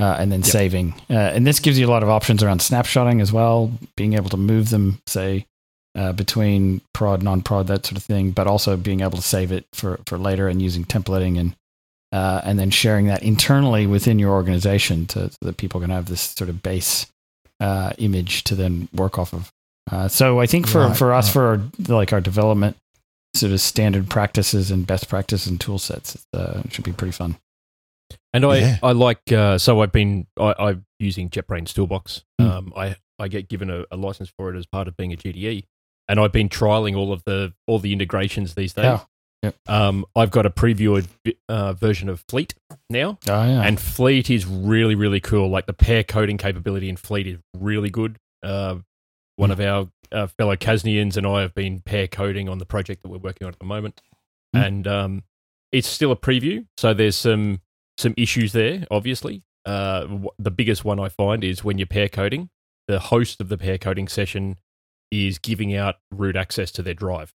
[0.00, 0.46] uh, and then Yep.
[0.50, 0.94] saving.
[1.08, 4.30] Uh, and this gives you a lot of options around snapshotting as well, being able
[4.30, 5.46] to move them, say,
[5.96, 9.66] uh, between prod, non-prod, that sort of thing, but also being able to save it
[9.72, 11.54] for for later and using templating and.
[12.12, 16.06] Uh, and then sharing that internally within your organization to, so that people can have
[16.06, 17.06] this sort of base
[17.60, 19.52] uh, image to then work off of.
[19.92, 21.32] Uh, so I think for, Right, for us, right.
[21.32, 22.76] for our, like our development
[23.36, 27.12] sort of standard practices and best practices and tool sets, uh, it should be pretty
[27.12, 27.36] fun.
[28.32, 28.78] And I, Yeah.
[28.82, 32.24] I like uh, so I've been I, I'm using JetBrains Toolbox.
[32.40, 32.50] Mm.
[32.50, 35.16] Um, I I get given a, a license for it as part of being a
[35.16, 35.64] GDE,
[36.08, 38.84] and I've been trialing all of the all the integrations these days.
[38.84, 39.00] Yeah.
[39.42, 39.54] Yep.
[39.68, 41.06] Um, I've got a previewed
[41.48, 42.54] uh, version of Fleet
[42.90, 45.48] now, Oh yeah, and Fleet is really really cool.
[45.48, 48.18] Like the pair coding capability in Fleet is really good.
[48.42, 48.76] Uh,
[49.36, 49.52] one Mm.
[49.52, 53.08] of our uh, fellow Kasnians and I have been pair coding on the project that
[53.08, 54.02] we're working on at the moment,
[54.54, 54.66] Mm.
[54.66, 55.22] and um,
[55.72, 57.60] it's still a preview, so there's some
[58.00, 58.86] some issues there.
[58.90, 60.06] Obviously, uh,
[60.38, 62.50] the biggest one I find is when you're pair coding,
[62.88, 64.56] the host of the pair coding session
[65.10, 67.34] is giving out root access to their drive,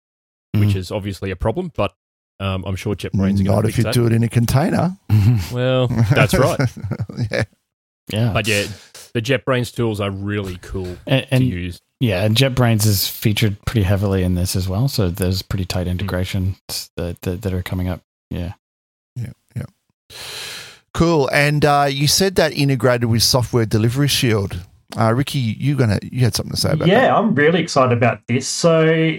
[0.55, 0.77] which Mhm.
[0.77, 1.71] is obviously a problem.
[1.77, 1.95] But
[2.41, 3.95] Um, I'm sure JetBrains are going Not to if you that.
[3.95, 4.97] do it in a container.
[5.53, 6.59] Well, that's right.
[7.31, 7.45] yeah.
[8.13, 8.33] yeah.
[8.33, 8.67] But yeah,
[9.13, 11.81] the JetBrains tools are really cool and, to and use.
[12.01, 14.89] yeah, and JetBrains is featured pretty heavily in this as well.
[14.89, 16.59] So there's pretty tight integrations
[16.97, 18.01] that, that that are coming up.
[18.31, 18.55] Yeah.
[19.15, 19.33] Yeah.
[19.55, 19.67] Yeah.
[20.95, 21.29] Cool.
[21.33, 24.65] And uh, you said that integrated with Software Delivery Shield.
[24.97, 26.89] Uh, Ricky, you gonna you had something to say about that?
[26.89, 28.47] yeah, I'm really excited about this.
[28.47, 29.17] So,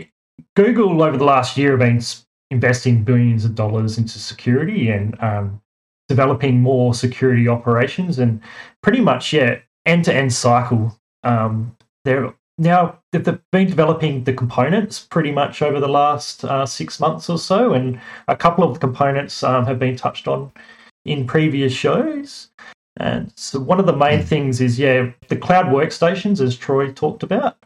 [0.55, 2.01] Google over the last year have been
[2.49, 5.61] investing billions of dollars into security and um,
[6.07, 8.39] developing more security operations, and
[8.81, 10.97] pretty much yeah, end to end cycle.
[11.23, 16.65] Um, they're now they've they've been developing the components pretty much over the last uh,
[16.65, 17.99] six months or so, and
[18.29, 20.53] a couple of the components um, have been touched on
[21.05, 22.49] in previous shows.
[22.97, 27.23] And so one of the main things is, yeah, the cloud workstations, as Troy talked
[27.23, 27.57] about,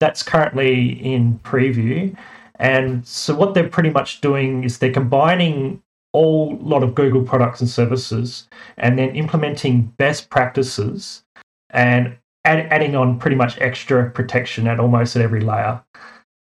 [0.00, 2.16] that's currently in preview.
[2.58, 5.82] And so what they're pretty much doing is they're combining
[6.12, 11.24] all lot of Google products and services and then implementing best practices
[11.70, 15.82] and add, adding on pretty much extra protection at almost at every layer.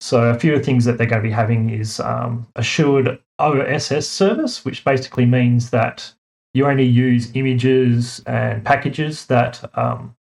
[0.00, 3.18] So a few of the things that they're going to be having is um, assured
[3.40, 6.14] OSS service, which basically means that
[6.54, 10.16] you only use images and packages that um,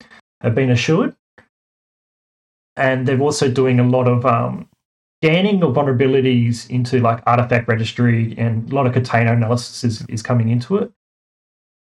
[0.42, 1.16] have been assured.
[2.76, 4.68] And they're also doing a lot of um,
[5.22, 10.22] scanning of vulnerabilities into like artifact registry and a lot of container analysis is, is
[10.22, 10.92] coming into it.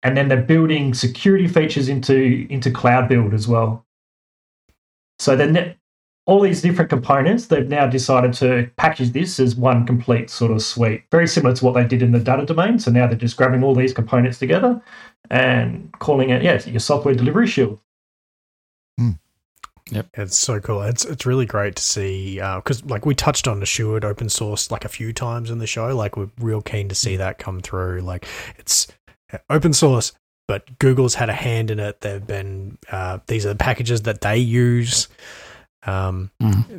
[0.02, 3.86] And then they're building security features into into cloud build as well.
[5.18, 5.76] So then
[6.26, 10.62] all these different components, they've now decided to package this as one complete sort of
[10.62, 12.78] suite, very similar to what they did in the data domain.
[12.78, 14.80] So now they're just grabbing all these components together
[15.30, 17.80] and calling it, yeah, your software delivery shield.
[18.98, 19.12] Hmm.
[19.90, 20.08] Yep.
[20.14, 20.82] It's so cool.
[20.82, 24.70] It's it's really great to see uh, because like we touched on assured open source
[24.70, 25.94] like a few times in the show.
[25.94, 27.18] Like we're real keen to see hmm.
[27.18, 28.00] that come through.
[28.00, 28.26] Like
[28.58, 28.86] it's
[29.32, 30.12] uh, open source,
[30.46, 32.00] but Google's had a hand in it.
[32.00, 35.08] They've been uh, these are the packages that they use,
[35.86, 36.30] um,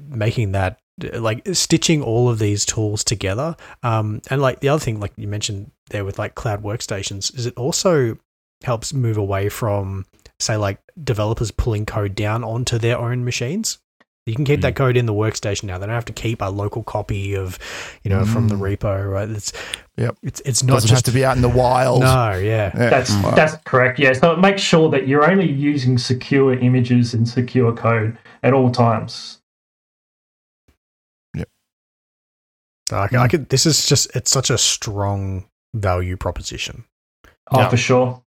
[0.09, 0.79] making that
[1.13, 3.55] like stitching all of these tools together.
[3.81, 7.45] Um, and like the other thing, like you mentioned there with like cloud workstations, is
[7.45, 8.17] it also
[8.63, 10.05] helps move away from
[10.39, 13.79] say like developers pulling code down onto their own machines.
[14.25, 15.77] You can keep that code in the workstation now.
[15.77, 17.59] They don't have to keep a local copy of,
[18.03, 19.11] you know, from the repo.
[19.11, 19.29] Right?
[19.29, 19.51] It's
[19.97, 20.17] Yep.
[20.23, 22.01] It's it's not Doesn't just have to be out in the wild.
[22.01, 22.71] No, yeah.
[22.73, 22.89] Yeah.
[22.89, 23.35] That's Right.
[23.35, 23.99] that's correct.
[23.99, 24.13] Yeah.
[24.13, 28.69] So it makes sure that you're only using secure images and secure code at all
[28.71, 29.39] times.
[32.91, 33.49] I, I could.
[33.49, 34.13] This is just.
[34.15, 36.83] It's such a strong value proposition.
[37.51, 37.69] Oh, Yeah.
[37.69, 38.21] for sure.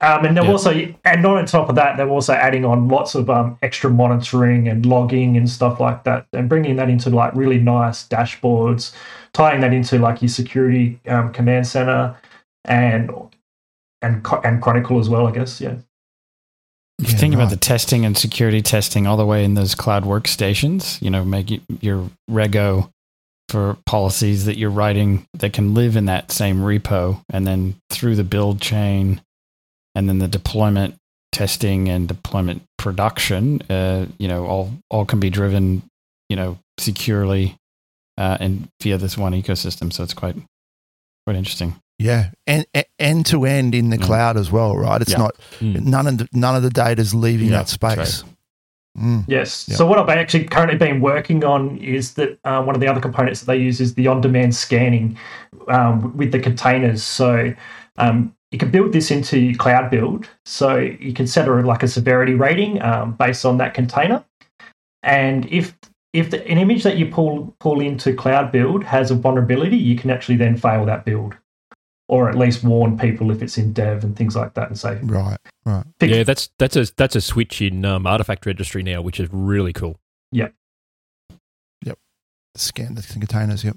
[0.00, 0.50] Um, and they're Yeah.
[0.50, 3.88] also, and not on top of that, they're also adding on lots of um, extra
[3.88, 8.94] monitoring and logging and stuff like that, and bringing that into like really nice dashboards,
[9.32, 12.16] tying that into like your security um, command center,
[12.64, 13.10] and
[14.02, 15.60] and and Chronicle as well, I guess.
[15.60, 15.76] Yeah.
[17.02, 19.74] If you Yeah, think about the testing and security testing all the way in those
[19.74, 22.90] cloud workstations, you know, make your Rego
[23.48, 28.14] for policies that you're writing that can live in that same repo and then through
[28.14, 29.20] the build chain
[29.94, 30.94] and then the deployment
[31.32, 35.82] testing and deployment production, uh, you know, all, all can be driven,
[36.28, 37.56] you know, securely
[38.16, 39.92] uh, and via this one ecosystem.
[39.92, 40.36] So it's quite,
[41.26, 41.74] quite interesting.
[42.04, 44.02] Yeah, and and- end to end in the Mm.
[44.02, 45.00] cloud as well, right?
[45.00, 45.18] It's Yeah.
[45.18, 45.84] not Mm.
[45.84, 48.24] none of the, none of the data's leaving Yeah, that space.
[48.98, 49.24] Mm.
[49.26, 49.66] Yes.
[49.68, 49.76] Yeah.
[49.76, 53.00] So what I've actually currently been working on is that uh, one of the other
[53.00, 55.16] components that they use is the on-demand scanning
[55.68, 57.02] um, with the containers.
[57.02, 57.54] So
[57.96, 60.28] um, you can build this into Cloud Build.
[60.44, 64.22] So you can set a, like a severity rating um, based on that container.
[65.02, 65.74] And if
[66.12, 69.96] if the, an image that you pull pull into Cloud Build has a vulnerability, you
[69.96, 71.34] can actually then fail that build,
[72.12, 74.98] or at least warn people if it's in dev and things like that, and say
[75.02, 75.84] Right, right.
[75.98, 79.30] fix Yeah, that's that's a that's a switch in um, artifact registry now, which is
[79.32, 79.98] really cool.
[80.30, 80.48] Yeah
[81.82, 81.98] yep
[82.54, 83.64] scan the containers.
[83.64, 83.76] Yep.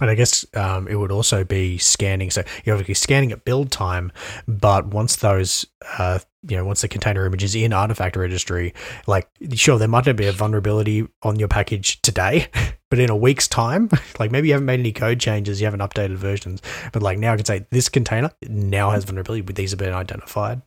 [0.00, 2.30] And I guess um, it would also be scanning.
[2.30, 4.12] So you're obviously scanning at build time,
[4.46, 5.66] but once those,
[5.98, 6.18] uh,
[6.48, 8.74] you know, once the container image is in artifact registry,
[9.06, 12.48] like sure there might not be a vulnerability on your package today,
[12.90, 13.88] but in a week's time,
[14.18, 16.60] like maybe you haven't made any code changes, you haven't updated versions,
[16.92, 19.92] but like now I can say this container now has vulnerability, but these have been
[19.92, 20.62] identified.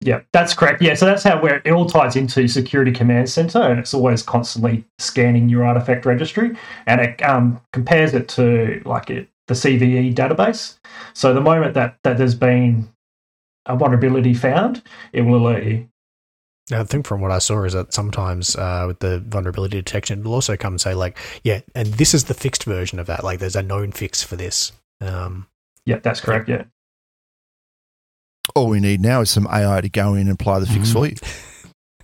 [0.00, 0.82] Yeah, that's correct.
[0.82, 4.22] Yeah, so that's how where it all ties into Security Command Center, and it's always
[4.22, 10.14] constantly scanning your artifact registry, and it um, compares it to like it, the CVE
[10.14, 10.78] database.
[11.14, 12.88] So the moment that that there's been
[13.66, 14.82] a vulnerability found,
[15.12, 15.88] it will alert you.
[16.70, 20.20] Now, I think from what I saw is that sometimes uh, with the vulnerability detection,
[20.20, 23.24] it'll also come and say like, yeah, and this is the fixed version of that.
[23.24, 24.70] Like, there's a known fix for this.
[25.00, 25.46] Um,
[25.84, 26.48] Yeah, that's correct.
[26.48, 26.64] Yeah.
[28.54, 30.92] All we need now is some AI to go in and apply the fix Mhm.
[30.92, 31.16] for you.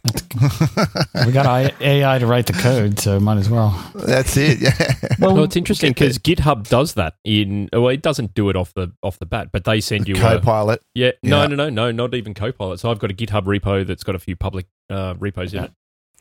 [1.26, 1.46] we got
[1.80, 3.70] AI to write the code, so might as well.
[3.94, 4.60] That's it.
[4.60, 4.72] Yeah.
[5.18, 7.70] Well, No, it's interesting because GitHub does that in.
[7.72, 10.18] Well, it doesn't do it off the off the bat, but they send you a,
[10.18, 10.82] Copilot.
[10.94, 11.46] Yeah, no, Yeah.
[11.48, 12.80] no, no, no, not even Copilot.
[12.80, 15.72] So I've got a GitHub repo that's got a few public uh, repos in it,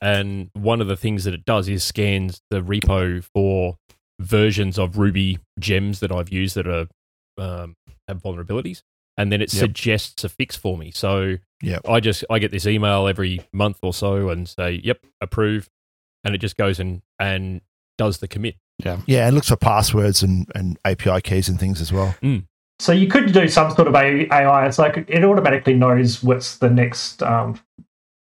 [0.01, 3.75] and one of the things that it does is scans the repo for
[4.21, 6.87] versions of Ruby gems that I've used that are
[7.37, 7.75] um,
[8.07, 8.81] have vulnerabilities,
[9.17, 9.59] and then it Yep.
[9.59, 10.91] suggests a fix for me.
[10.91, 11.87] So Yep.
[11.87, 15.69] I just I get this email every month or so and say, "Yep, approve,"
[16.23, 17.61] and it just goes and and
[17.97, 18.55] does the commit.
[18.83, 22.13] Yeah, Yeah, and looks for passwords and, and API keys and things as well.
[22.79, 24.67] So you could do some sort of AI.
[24.67, 27.23] It's like it automatically knows what's the next.
[27.23, 27.57] Um,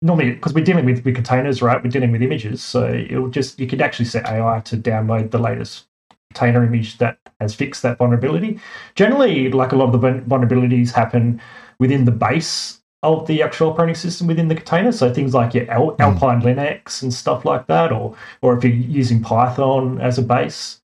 [0.01, 1.83] normally, because we're dealing with, with containers, right?
[1.83, 5.39] We're dealing with images, so it'll just you could actually set AI to download the
[5.39, 5.87] latest
[6.33, 8.59] container image that has fixed that vulnerability.
[8.95, 11.43] Generally, like a lot of the vulnerabilities happen
[11.79, 14.91] within the base of the actual operating system within the container.
[14.93, 16.03] So things like your Al- Hmm.
[16.03, 20.81] Alpine Linux and stuff like that, or or if you're using Python as a base.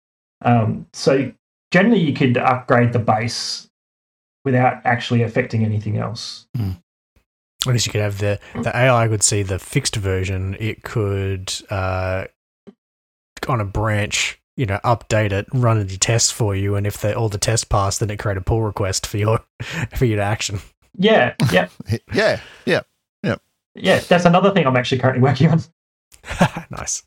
[0.42, 1.32] Um, so
[1.72, 3.70] generally you could upgrade the base
[4.46, 6.48] without actually affecting anything else.
[6.58, 10.56] I guess you could have the the AI could see the fixed version.
[10.60, 12.26] It could uh,
[13.48, 17.14] on a branch, you know, update it, run any tests for you, and if the,
[17.16, 19.42] all the tests pass, then it create a pull request for your
[19.96, 20.62] for you to action.
[20.98, 21.68] Yeah, yeah,
[22.14, 22.40] Yeah.
[22.66, 22.82] yeah.
[23.24, 23.36] Yeah.
[23.76, 25.62] Yeah, that's another thing I'm actually currently working on.
[26.72, 27.04] nice.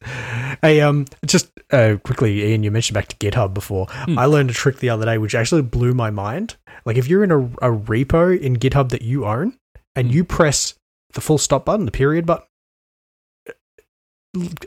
[0.63, 3.87] Hey, um, just uh, quickly, Ian, you mentioned back to GitHub before.
[3.91, 4.19] Hmm.
[4.19, 6.57] I learned a trick the other day, which actually blew my mind.
[6.85, 9.59] Like, if you're in a, a repo in GitHub that you own,
[9.95, 10.13] and Hmm.
[10.15, 10.75] you press
[11.13, 12.47] the full stop button, the period button,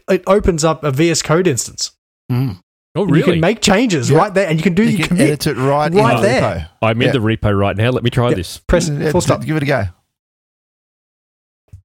[0.09, 1.91] it opens up a VS Code instance.
[2.31, 2.59] Mm.
[2.95, 4.17] Oh, And You can make changes Yeah.
[4.17, 6.21] right there, and you can do You your can edit it right, right in the
[6.21, 6.41] there.
[6.41, 6.69] repo.
[6.81, 7.11] I'm in Yeah.
[7.13, 7.89] the repo right now.
[7.89, 8.35] Let me try Yeah.
[8.35, 8.57] this.
[8.67, 9.43] Press Yeah, full stop.
[9.43, 9.83] Give it a go.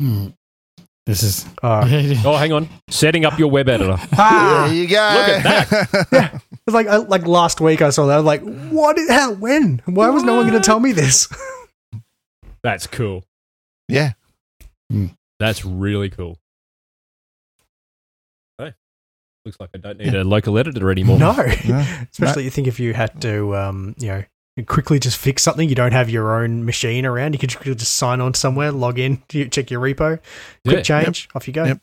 [0.00, 0.34] Mm.
[1.06, 1.80] This is Uh,
[2.24, 2.68] Oh, hang on.
[2.88, 3.96] Setting up your web editor.
[4.16, 4.66] ah!
[4.68, 4.94] there you go.
[5.16, 6.38] Look at Yeah.
[6.66, 8.14] It's like uh, like last week I saw that.
[8.14, 8.96] I was like, what?
[8.98, 9.32] Is, how?
[9.32, 9.82] When?
[9.86, 11.28] Why was no one going to tell me this?
[12.62, 13.24] That's cool.
[13.88, 14.12] yeah.
[15.38, 16.36] That's really cool.
[19.45, 21.18] Hey, looks like I don't need a local editor anymore.
[21.18, 21.32] No.
[21.68, 21.78] No.
[22.12, 24.24] Especially you think if you had to, um, you know,
[24.66, 27.32] quickly just fix something, you don't have your own machine around.
[27.32, 30.18] You could just sign on somewhere, log in, check your repo,
[30.64, 30.82] quick Yeah.
[30.82, 31.64] change, off you go.
[31.64, 31.80] Yep.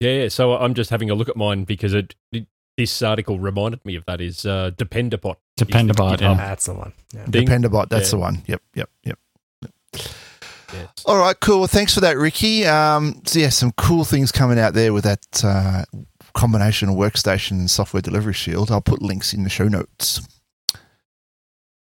[0.00, 0.28] Yeah, yeah.
[0.28, 3.94] So I'm just having a look at mine because it, it- this article reminded me
[3.94, 4.20] of that.
[4.20, 5.36] Is uh, Dependabot?
[5.56, 6.20] Dependabot.
[6.20, 6.34] Yeah.
[6.34, 6.92] That's the one.
[7.14, 7.24] Yeah.
[7.26, 8.10] Dependabot, that's Yeah.
[8.10, 8.42] the one.
[8.48, 9.18] Yep, yep, yep.
[10.72, 10.90] Yes.
[11.06, 11.58] All right, cool.
[11.60, 12.66] Well, thanks for that, Ricky.
[12.66, 15.84] Um, so yeah, some cool things coming out there with that uh,
[16.34, 18.70] combination of workstation and software delivery shield.
[18.70, 20.20] I'll put links in the show notes.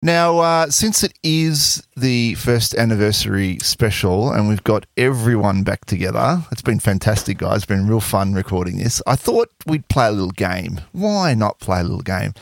[0.00, 6.44] Now, uh, since it is the first anniversary special and we've got everyone back together,
[6.52, 7.56] it's been fantastic, guys.
[7.58, 9.02] It's been real fun recording this.
[9.08, 10.80] I thought we'd play a little game.
[10.92, 12.32] Why not play a little game?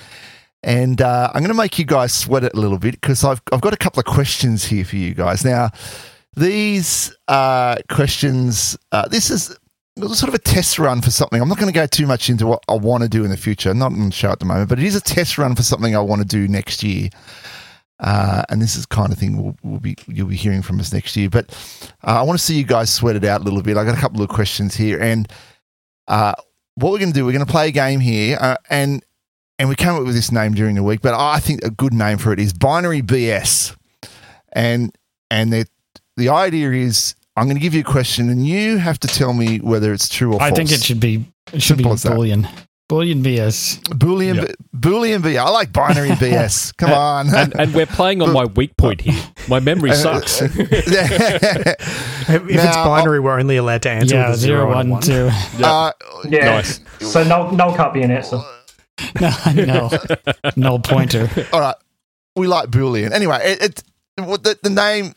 [0.63, 3.41] And uh, I'm going to make you guys sweat it a little bit because I've,
[3.51, 5.43] I've got a couple of questions here for you guys.
[5.43, 5.71] Now,
[6.37, 9.57] these uh, questions, uh, this is
[9.99, 11.41] sort of a test run for something.
[11.41, 13.37] I'm not going to go too much into what I want to do in the
[13.37, 13.73] future.
[13.73, 15.97] Not on the show at the moment, but it is a test run for something
[15.97, 17.09] I want to do next year.
[17.99, 20.93] Uh, and this is kind of thing we'll, we'll be you'll be hearing from us
[20.93, 21.31] next year.
[21.31, 21.51] But
[22.05, 23.77] uh, I want to see you guys sweat it out a little bit.
[23.79, 25.27] I got a couple of questions here, and
[26.09, 26.35] uh,
[26.75, 29.03] what we're going to do, we're going to play a game here, uh, and
[29.59, 31.95] and we came up with this name during the week, but I think a good
[31.95, 33.75] name for it is Binary BS,
[34.53, 34.95] and
[35.31, 35.67] and the
[36.19, 39.33] the idea is I'm going to give you a question, and you have to tell
[39.35, 40.53] me whether it's true or I false.
[40.53, 42.13] I think it should be it should Simple be as that.
[42.13, 42.49] Boolean.
[42.89, 43.81] Boolean BS.
[43.89, 44.53] Boolean Yeah.
[44.77, 45.39] Boolean BS.
[45.45, 46.77] I like binary BS.
[46.77, 47.35] Come on.
[47.35, 49.21] and, and we're playing on my weak point here.
[49.49, 50.41] My memory sucks.
[50.41, 50.69] If, if
[52.49, 54.91] it's Now, binary, we're only allowed to answer yeah, with a zero, zero, one, and
[54.93, 55.03] one.
[55.03, 55.29] two.
[55.65, 55.93] uh,
[56.29, 56.45] Yeah.
[56.45, 56.81] Nice.
[57.01, 58.41] So no, no can't be an answer.
[59.21, 59.91] No, no,
[60.57, 61.29] no pointer.
[61.53, 61.75] all right.
[62.37, 63.13] We like Boolean.
[63.13, 63.83] Anyway, it, it
[64.17, 65.13] the, the name.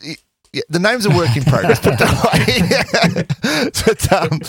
[0.51, 1.79] Yeah, the name's a work in progress.
[1.79, 3.23] Put that way.
[3.85, 4.39] but, um,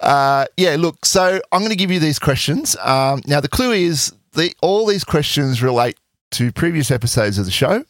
[0.00, 1.04] uh, yeah, look.
[1.04, 2.76] So I'm going to give you these questions.
[2.76, 5.96] Um, now the clue is the all these questions relate
[6.32, 7.84] to previous episodes of the show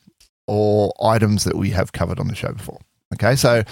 [0.47, 2.81] or items that we have covered on the show before.
[3.15, 3.63] Okay, so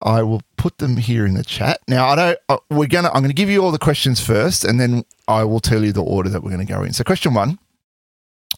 [0.00, 1.80] I will put them here in the chat.
[1.88, 2.38] Now I don't.
[2.48, 3.08] Uh, we're gonna.
[3.08, 5.92] I'm going to give you all the questions first, and then I will tell you
[5.92, 6.92] the order that we're going to go in.
[6.92, 7.58] So question one.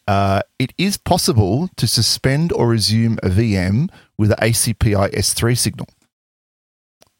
[0.06, 5.88] Uh, it is possible to suspend or resume a VM with an ACPI S3 signal.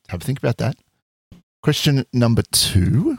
[0.08, 0.76] have a think about that.
[1.62, 3.16] Question number two.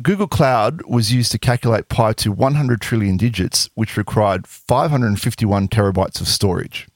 [0.00, 6.20] Google Cloud was used to calculate pi to 100 trillion digits, which required 551 terabytes
[6.20, 6.86] of storage.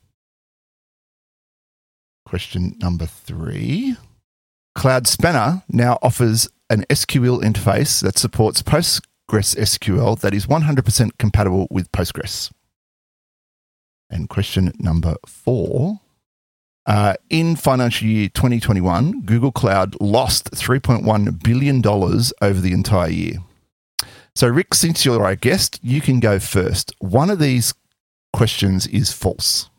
[2.24, 3.96] Question number three.
[4.74, 8.62] Cloud Spanner now offers an SQL interface that supports
[9.32, 12.50] Postgres SQL that is 100% compatible with Postgres.
[14.10, 16.00] And question number four.
[16.84, 23.34] Uh, in financial year 2021, Google Cloud lost $3.1 billion over the entire year.
[24.34, 26.92] So, Rick, since you're our guest, you can go first.
[26.98, 27.72] One of these
[28.32, 29.70] questions is false.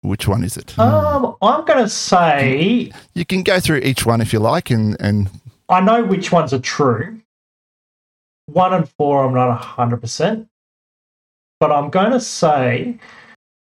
[0.00, 0.78] Which one is it?
[0.78, 4.96] Um, I'm going to say You can go through each one if you like, and,
[5.00, 5.28] and
[5.68, 7.20] I know which ones are true.
[8.46, 10.48] One and four, I'm not 100%.
[11.58, 12.98] But I'm going to say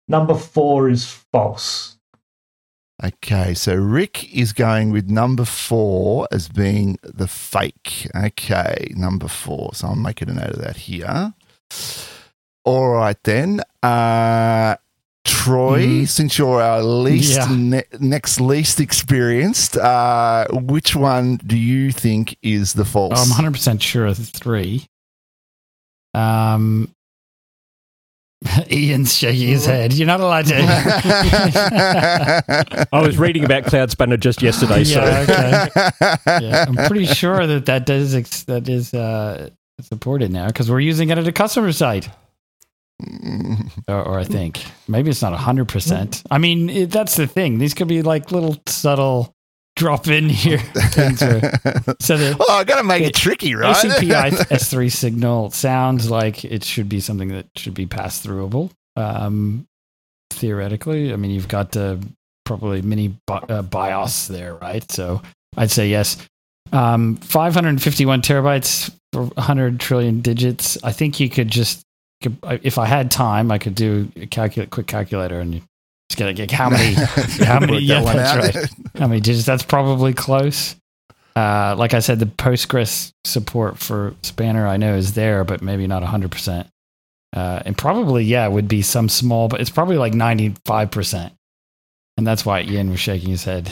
[0.07, 1.97] number four is false.
[3.03, 8.07] Okay, so Rick is going with number four as being the fake.
[8.15, 9.73] Okay, number four.
[9.73, 11.33] So I'm making a note of that here.
[12.63, 13.61] All right, then.
[13.83, 14.77] Uh,
[15.25, 16.07] Troy, Mhm.
[16.07, 17.47] since you're our least Yeah.
[17.49, 23.13] ne- next least experienced, uh, which one do you think is the false?
[23.17, 24.85] Oh, I'm 100% sure of three.
[26.13, 26.89] Um,
[28.71, 29.93] Ian's shaking his head.
[29.93, 30.55] You're not allowed to.
[32.93, 35.69] I was reading about Cloud Spanner just yesterday, so Yeah,
[36.39, 39.49] yeah, I'm pretty sure that that does ex- that is uh,
[39.81, 42.09] supported now because we're using it at a customer site,
[43.87, 46.23] or, or I think maybe it's not hundred percent.
[46.31, 47.57] I mean, it, that's the thing.
[47.57, 49.33] These could be like little subtle
[49.75, 51.19] drop in here things.
[51.19, 53.75] So the well, I got to make it, It- tricky, right?
[53.75, 58.71] ACPI S3 signal sounds like it should be something that should be pass throughable.
[58.95, 59.67] Um,
[60.31, 62.01] theoretically, I mean, you've got the
[62.45, 64.89] probably mini uh, BIOS there, right?
[64.91, 65.21] So
[65.57, 66.17] I'd say yes.
[66.71, 70.77] Um, 551 terabytes for 100 trillion digits.
[70.83, 71.84] I think you could just,
[72.21, 75.53] could- if I had time, I could do a calculate, quick calculator and
[76.09, 76.93] just get like how many,
[77.45, 78.55] how many, yeah, that one that's out.
[78.55, 78.69] right.
[78.99, 79.45] How many digits?
[79.45, 80.75] That's probably close.
[81.35, 85.85] Uh, like I said, the Postgres support for Spanner I know is there, but maybe
[85.87, 86.67] not 100%.
[87.35, 91.31] Uh, and probably, yeah, would be some small, but it's probably like 95%.
[92.17, 93.69] And that's why Ian was shaking his head.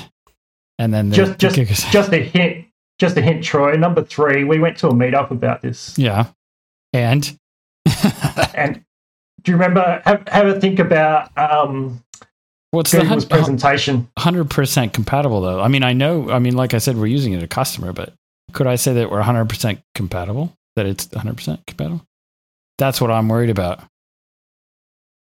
[0.77, 2.65] And then the, Just, the just, kickers- just a hint.
[2.99, 3.75] Just a hint, Troy.
[3.77, 5.97] Number three, we went to a meetup about this.
[5.97, 6.25] yeah.
[6.91, 7.37] And
[8.55, 8.83] And
[9.41, 10.01] do you remember?
[10.05, 12.03] Have, have a think about um,
[12.71, 14.07] what's the Google's hun- presentation.
[14.17, 15.59] hundred percent compatible though?
[15.59, 16.29] I mean, I know.
[16.29, 18.13] I mean, like I said, we're using it as a customer, but
[18.53, 20.55] could I say that we're hundred percent compatible?
[20.75, 22.05] That it's hundred percent compatible?
[22.77, 23.81] That's what I'm worried about.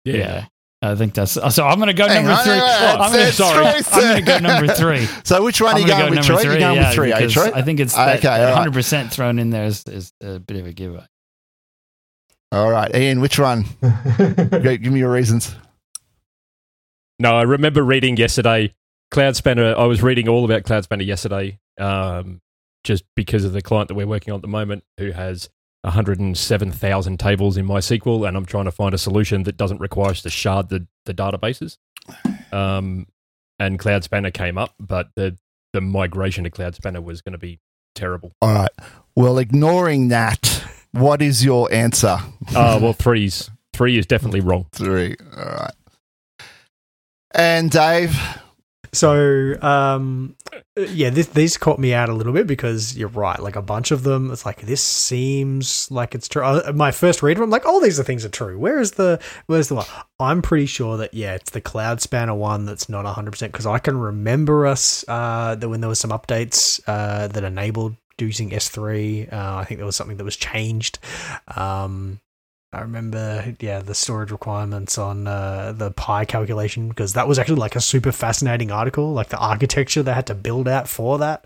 [0.04, 0.46] Yeah.
[0.84, 1.64] I think that's so.
[1.64, 2.54] I'm going to go Hang number on, three.
[2.54, 5.06] hang I'm gonna, sorry, I'm going to go number three.
[5.24, 6.42] So which one are you gonna going go with, number Troy?
[6.42, 6.50] three.
[6.50, 7.50] You're going yeah, with three, eh, Troy?
[7.54, 10.66] I think it's Okay, that, that 100% thrown in there is, is a bit of
[10.66, 11.04] a giveaway.
[12.52, 13.64] All right, Ian, which one?
[13.80, 15.56] Great, give me your reasons.
[17.18, 18.74] No, I remember reading yesterday
[19.10, 19.74] Cloud Spanner.
[19.74, 22.42] I was reading all about Cloud Spanner yesterday, um,
[22.84, 25.48] just because of the client that we're working on at the moment, who has
[25.82, 30.22] 107,000 tables in MySQL, and I'm trying to find a solution that doesn't require us
[30.22, 31.78] to shard the, the databases.
[32.52, 33.06] Um,
[33.58, 35.38] and Cloud Spanner came up, but the
[35.72, 37.60] the migration to Cloud Spanner was going to be
[37.94, 38.32] terrible.
[38.42, 38.70] All right.
[39.16, 40.62] Well, ignoring that,
[40.92, 42.18] what is your answer?
[42.54, 44.66] Uh, well, three's three is definitely wrong.
[44.72, 45.16] Three.
[45.36, 45.72] All right.
[47.34, 48.14] And Dave,
[48.92, 50.36] So, um,
[50.76, 53.40] yeah, this, these caught me out a little bit because you're right.
[53.40, 56.42] Like a bunch of them, it's like this seems like it's true.
[56.42, 58.58] Uh, My first read, I'm like, all these are things are true.
[58.58, 59.86] Where is the where's the one?
[60.20, 63.66] I'm pretty sure that yeah, it's the Cloud Spanner one that's not 100 percent because
[63.66, 68.50] I can remember us uh, that when there was some updates uh, that enabled using
[68.50, 69.32] S3.
[69.32, 70.98] Uh, I think there was something that was changed.
[71.56, 72.20] Um,
[72.74, 77.56] I remember, yeah, the storage requirements on uh, the pi calculation because that was actually
[77.56, 81.44] like a super fascinating article, like the architecture they had to build out for that.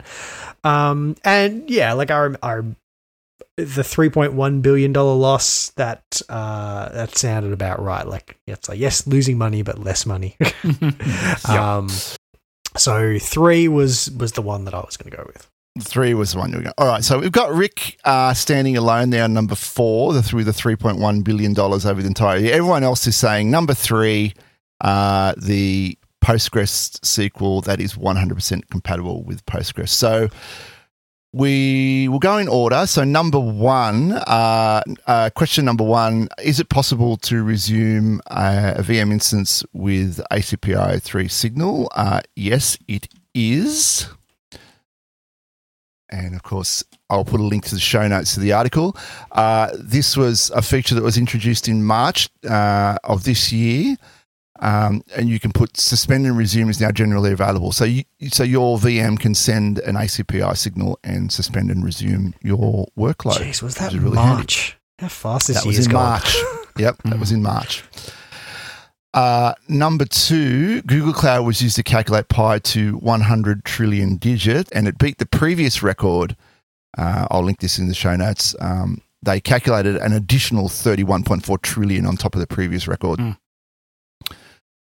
[0.62, 2.76] Um, and yeah, like I rem-
[3.56, 8.06] the three point one billion dollar loss that uh, that sounded about right.
[8.06, 10.36] Like it's like yes, losing money but less money.
[11.48, 11.88] um,
[12.76, 15.50] so three was was the one that I was going to go with.
[15.80, 16.74] Three was the one you were going.
[16.78, 17.04] All right.
[17.04, 21.58] So we've got Rick uh, standing alone there number four, the, through the $3.1 billion
[21.58, 22.54] over the entire year.
[22.54, 24.34] Everyone else is saying number three,
[24.80, 29.90] uh, the Postgres SQL that is 100% compatible with Postgres.
[29.90, 30.28] So
[31.36, 32.86] we will go in order.
[32.86, 38.82] So, number one, uh, uh, question number one Is it possible to resume uh, a
[38.82, 41.90] VM instance with ACPI 3 signal?
[41.94, 44.08] Uh, yes, it is,
[46.10, 48.96] and of course, I'll put a link to the show notes to the article.
[49.32, 53.96] Uh, this was a feature that was introduced in March uh, of this year.
[54.58, 57.72] Um, and you can put suspend and resume is now generally available.
[57.72, 62.86] So you, so your VM can send an ACPI signal and suspend and resume your
[62.98, 63.36] workload.
[63.36, 64.36] Jeez, was that which is really handy.
[64.36, 64.78] March?
[64.98, 66.02] How fast this That was in gone.
[66.04, 66.36] March.
[66.78, 67.84] yep, that was in March.
[69.16, 74.86] Uh, number two, Google Cloud was used to calculate pi to 100 trillion digit, and
[74.86, 76.36] it beat the previous record.
[76.98, 78.54] Uh, I'll link this in the show notes.
[78.60, 83.18] Um, they calculated an additional 31.4 trillion on top of the previous record.
[83.18, 83.36] Mm.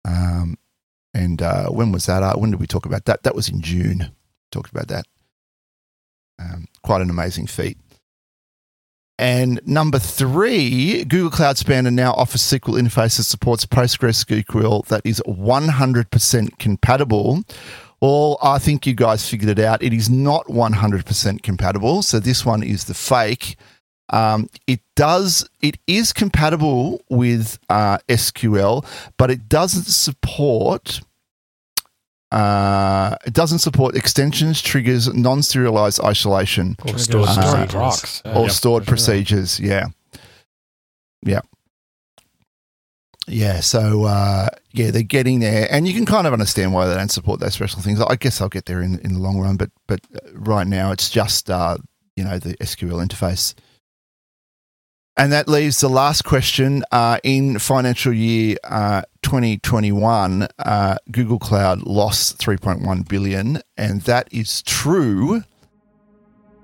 [0.04, 0.58] Um,
[1.14, 2.24] and uh, when was that?
[2.24, 3.22] Uh, when did we talk about that?
[3.22, 4.12] That was in June.
[4.52, 5.06] Talked about that.
[6.40, 7.78] Um, quite an amazing feat.
[9.20, 15.22] And number three, Google Cloud Spanner now offers SQL interface that supports PostgreSQL that is
[15.26, 17.44] 100% compatible.
[18.00, 19.82] Well, I think you guys figured it out.
[19.82, 22.04] It is not 100% compatible.
[22.04, 23.58] So this one is the fake.
[24.10, 25.50] Um, it does.
[25.62, 28.86] It is compatible with uh, SQL,
[29.18, 31.02] but it doesn't support.
[32.32, 37.74] Uh, it doesn't support extensions, triggers, non-serialized isolation, Or stored Uh, procedures.
[37.74, 38.22] rocks.
[38.26, 38.98] or Yeah, stored for sure.
[38.98, 39.60] procedures.
[39.62, 39.86] Yeah,
[41.26, 41.40] yeah,
[43.28, 43.60] yeah.
[43.62, 47.12] So uh, yeah, they're getting there, and you can kind of understand why they don't
[47.12, 48.02] support those special things.
[48.02, 50.92] I guess I'll get there in in the long run, but but uh, right now
[50.92, 51.78] it's just uh,
[52.16, 53.54] you know the SQL interface.
[55.18, 56.84] And that leaves the last question.
[56.92, 64.62] Uh, in financial year uh, 2021, uh, Google Cloud lost 3.1 billion, and that is
[64.62, 65.44] true.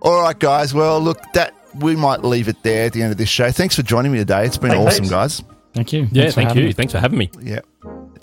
[0.02, 0.74] All right, guys.
[0.74, 3.52] Well, look, that we might leave it there at the end of this show.
[3.52, 4.46] Thanks for joining me today.
[4.46, 5.10] It's been Hey, awesome, thanks.
[5.10, 5.44] guys.
[5.74, 6.02] Thank you.
[6.12, 6.68] Yeah, Thanks for thank having you.
[6.68, 6.74] me.
[6.74, 7.32] Thanks for having me.
[7.42, 7.60] Yeah,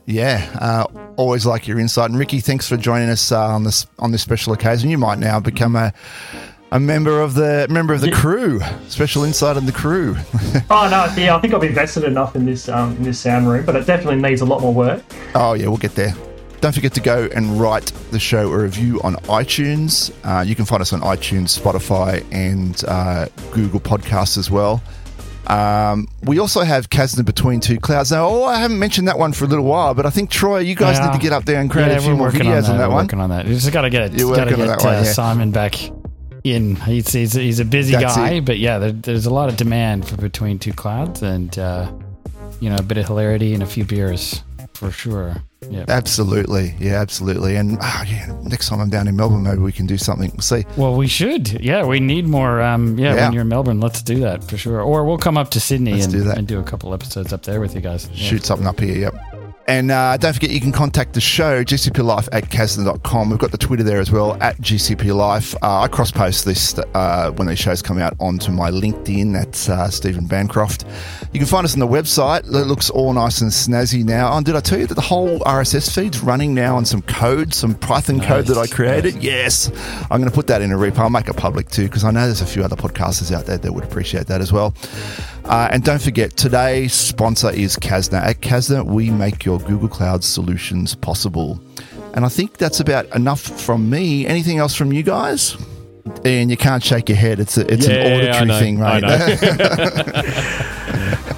[0.07, 0.48] yeah.
[0.61, 0.85] Uh,
[1.16, 4.23] always like your insight, and Ricky, thanks for joining us uh, on this on this
[4.23, 4.90] special occasion.
[4.90, 5.93] You might now become a
[6.73, 8.15] a member of the member of the Yeah.
[8.21, 8.61] crew.
[8.89, 10.17] Special insight in the crew.
[10.73, 13.65] Oh no, yeah, I think I've invested enough in this um, in this sound room,
[13.65, 15.03] but it definitely needs a lot more work.
[15.35, 16.15] Oh, yeah, we'll get there.
[16.61, 20.13] Don't forget to go and write the show a review on iTunes.
[20.25, 24.83] Uh, you can find us on iTunes, Spotify, and uh, Google Podcasts as well.
[25.47, 28.13] Um, we also have Kasna Between Two Clouds.
[28.13, 30.59] Now, oh, I haven't mentioned that one for a little while, but I think, Troy,
[30.59, 31.07] you guys Yeah.
[31.07, 32.79] need to get up there and create Yeah, a few we're more working videos on
[32.79, 33.05] that, We're one.
[33.07, 33.47] Working on that.
[33.47, 34.13] You just got to get it.
[34.19, 35.05] You're Got to working get on that one, uh, yeah.
[35.13, 35.75] Simon back
[36.45, 36.77] in.
[36.77, 38.45] He's, he's, he's a busy That's guy, it.
[38.45, 41.91] but yeah, there, there's a lot of demand for between two clouds, and uh,
[42.61, 44.43] you know, a bit of hilarity and a few beers
[44.75, 45.37] for sure.
[45.69, 45.85] Yeah.
[45.89, 46.75] Absolutely.
[46.79, 47.57] Yeah, absolutely.
[47.57, 50.31] And ah, yeah, next time I'm down in Melbourne, maybe we can do something.
[50.33, 50.65] We'll see.
[50.79, 51.61] Well, we should.
[51.62, 52.62] Yeah, we need more.
[52.62, 53.25] Um, yeah, Yeah.
[53.27, 54.81] when you're in Melbourne, let's do that for sure.
[54.81, 57.61] Or we'll come up to Sydney and do and do a couple episodes up there
[57.61, 58.09] with you guys.
[58.15, 58.17] Yeah.
[58.31, 58.97] shoot something up here.
[58.97, 59.15] Yep.
[59.69, 63.31] And uh, don't forget, you can contact the show, gcplife at kasna.com.
[63.31, 65.55] We've got the Twitter there as well, at gcplife.
[65.62, 69.32] Uh, I cross post this uh, when these shows come out onto my LinkedIn.
[69.32, 70.85] That's uh, Stephen Bancroft.
[71.32, 72.41] You can find us on the website.
[72.47, 74.37] It looks all nice and snazzy now.
[74.37, 77.55] Oh, did I tell you that the whole RSS feed's running now on some code,
[77.55, 79.23] some Python code that I Nice, created?
[79.23, 79.70] Yes.
[80.11, 80.99] I'm going to put that in a repo.
[80.99, 83.59] I'll make it public too, because I know there's a few other podcasters out there
[83.59, 84.74] that would appreciate that as well.
[85.45, 88.23] Uh, and don't forget, today's sponsor is Kasna.
[88.23, 91.61] At Kasna, we make your Google Cloud solutions possible.
[92.15, 94.27] And I think that's about enough from me.
[94.27, 95.57] Anything else from you guys?
[96.25, 97.39] And you can't shake your head.
[97.41, 99.39] It's a, it's Yeah, an auditory I know, thing, I right?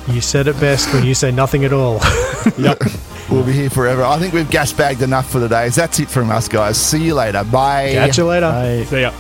[0.09, 2.01] You said it best when you say nothing at all.
[2.59, 2.83] Yep.
[3.31, 4.03] We'll be here forever.
[4.03, 5.69] I think we've gas bagged enough for today.
[5.69, 6.77] That's it from us, guys.
[6.77, 7.45] See you later.
[7.45, 7.93] Bye.
[7.93, 8.51] Catch you later.
[8.51, 8.83] Bye.
[8.85, 9.13] See ya.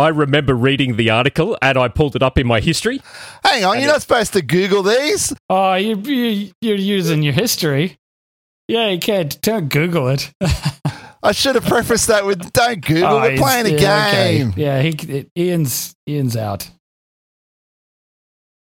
[0.00, 3.00] I remember reading the article and I pulled it up in my history.
[3.44, 5.32] Hang on, you're not supposed to Google these.
[5.48, 7.98] Oh, you, you you're using your history.
[8.68, 9.40] Yeah, you can't.
[9.42, 10.32] Don't Google it.
[11.22, 13.04] I should have prefaced that with "Don't Google.
[13.08, 14.38] Oh, We're he's- playing a yeah, okay.
[14.38, 16.70] game." Yeah, he, Ian's Ian's out.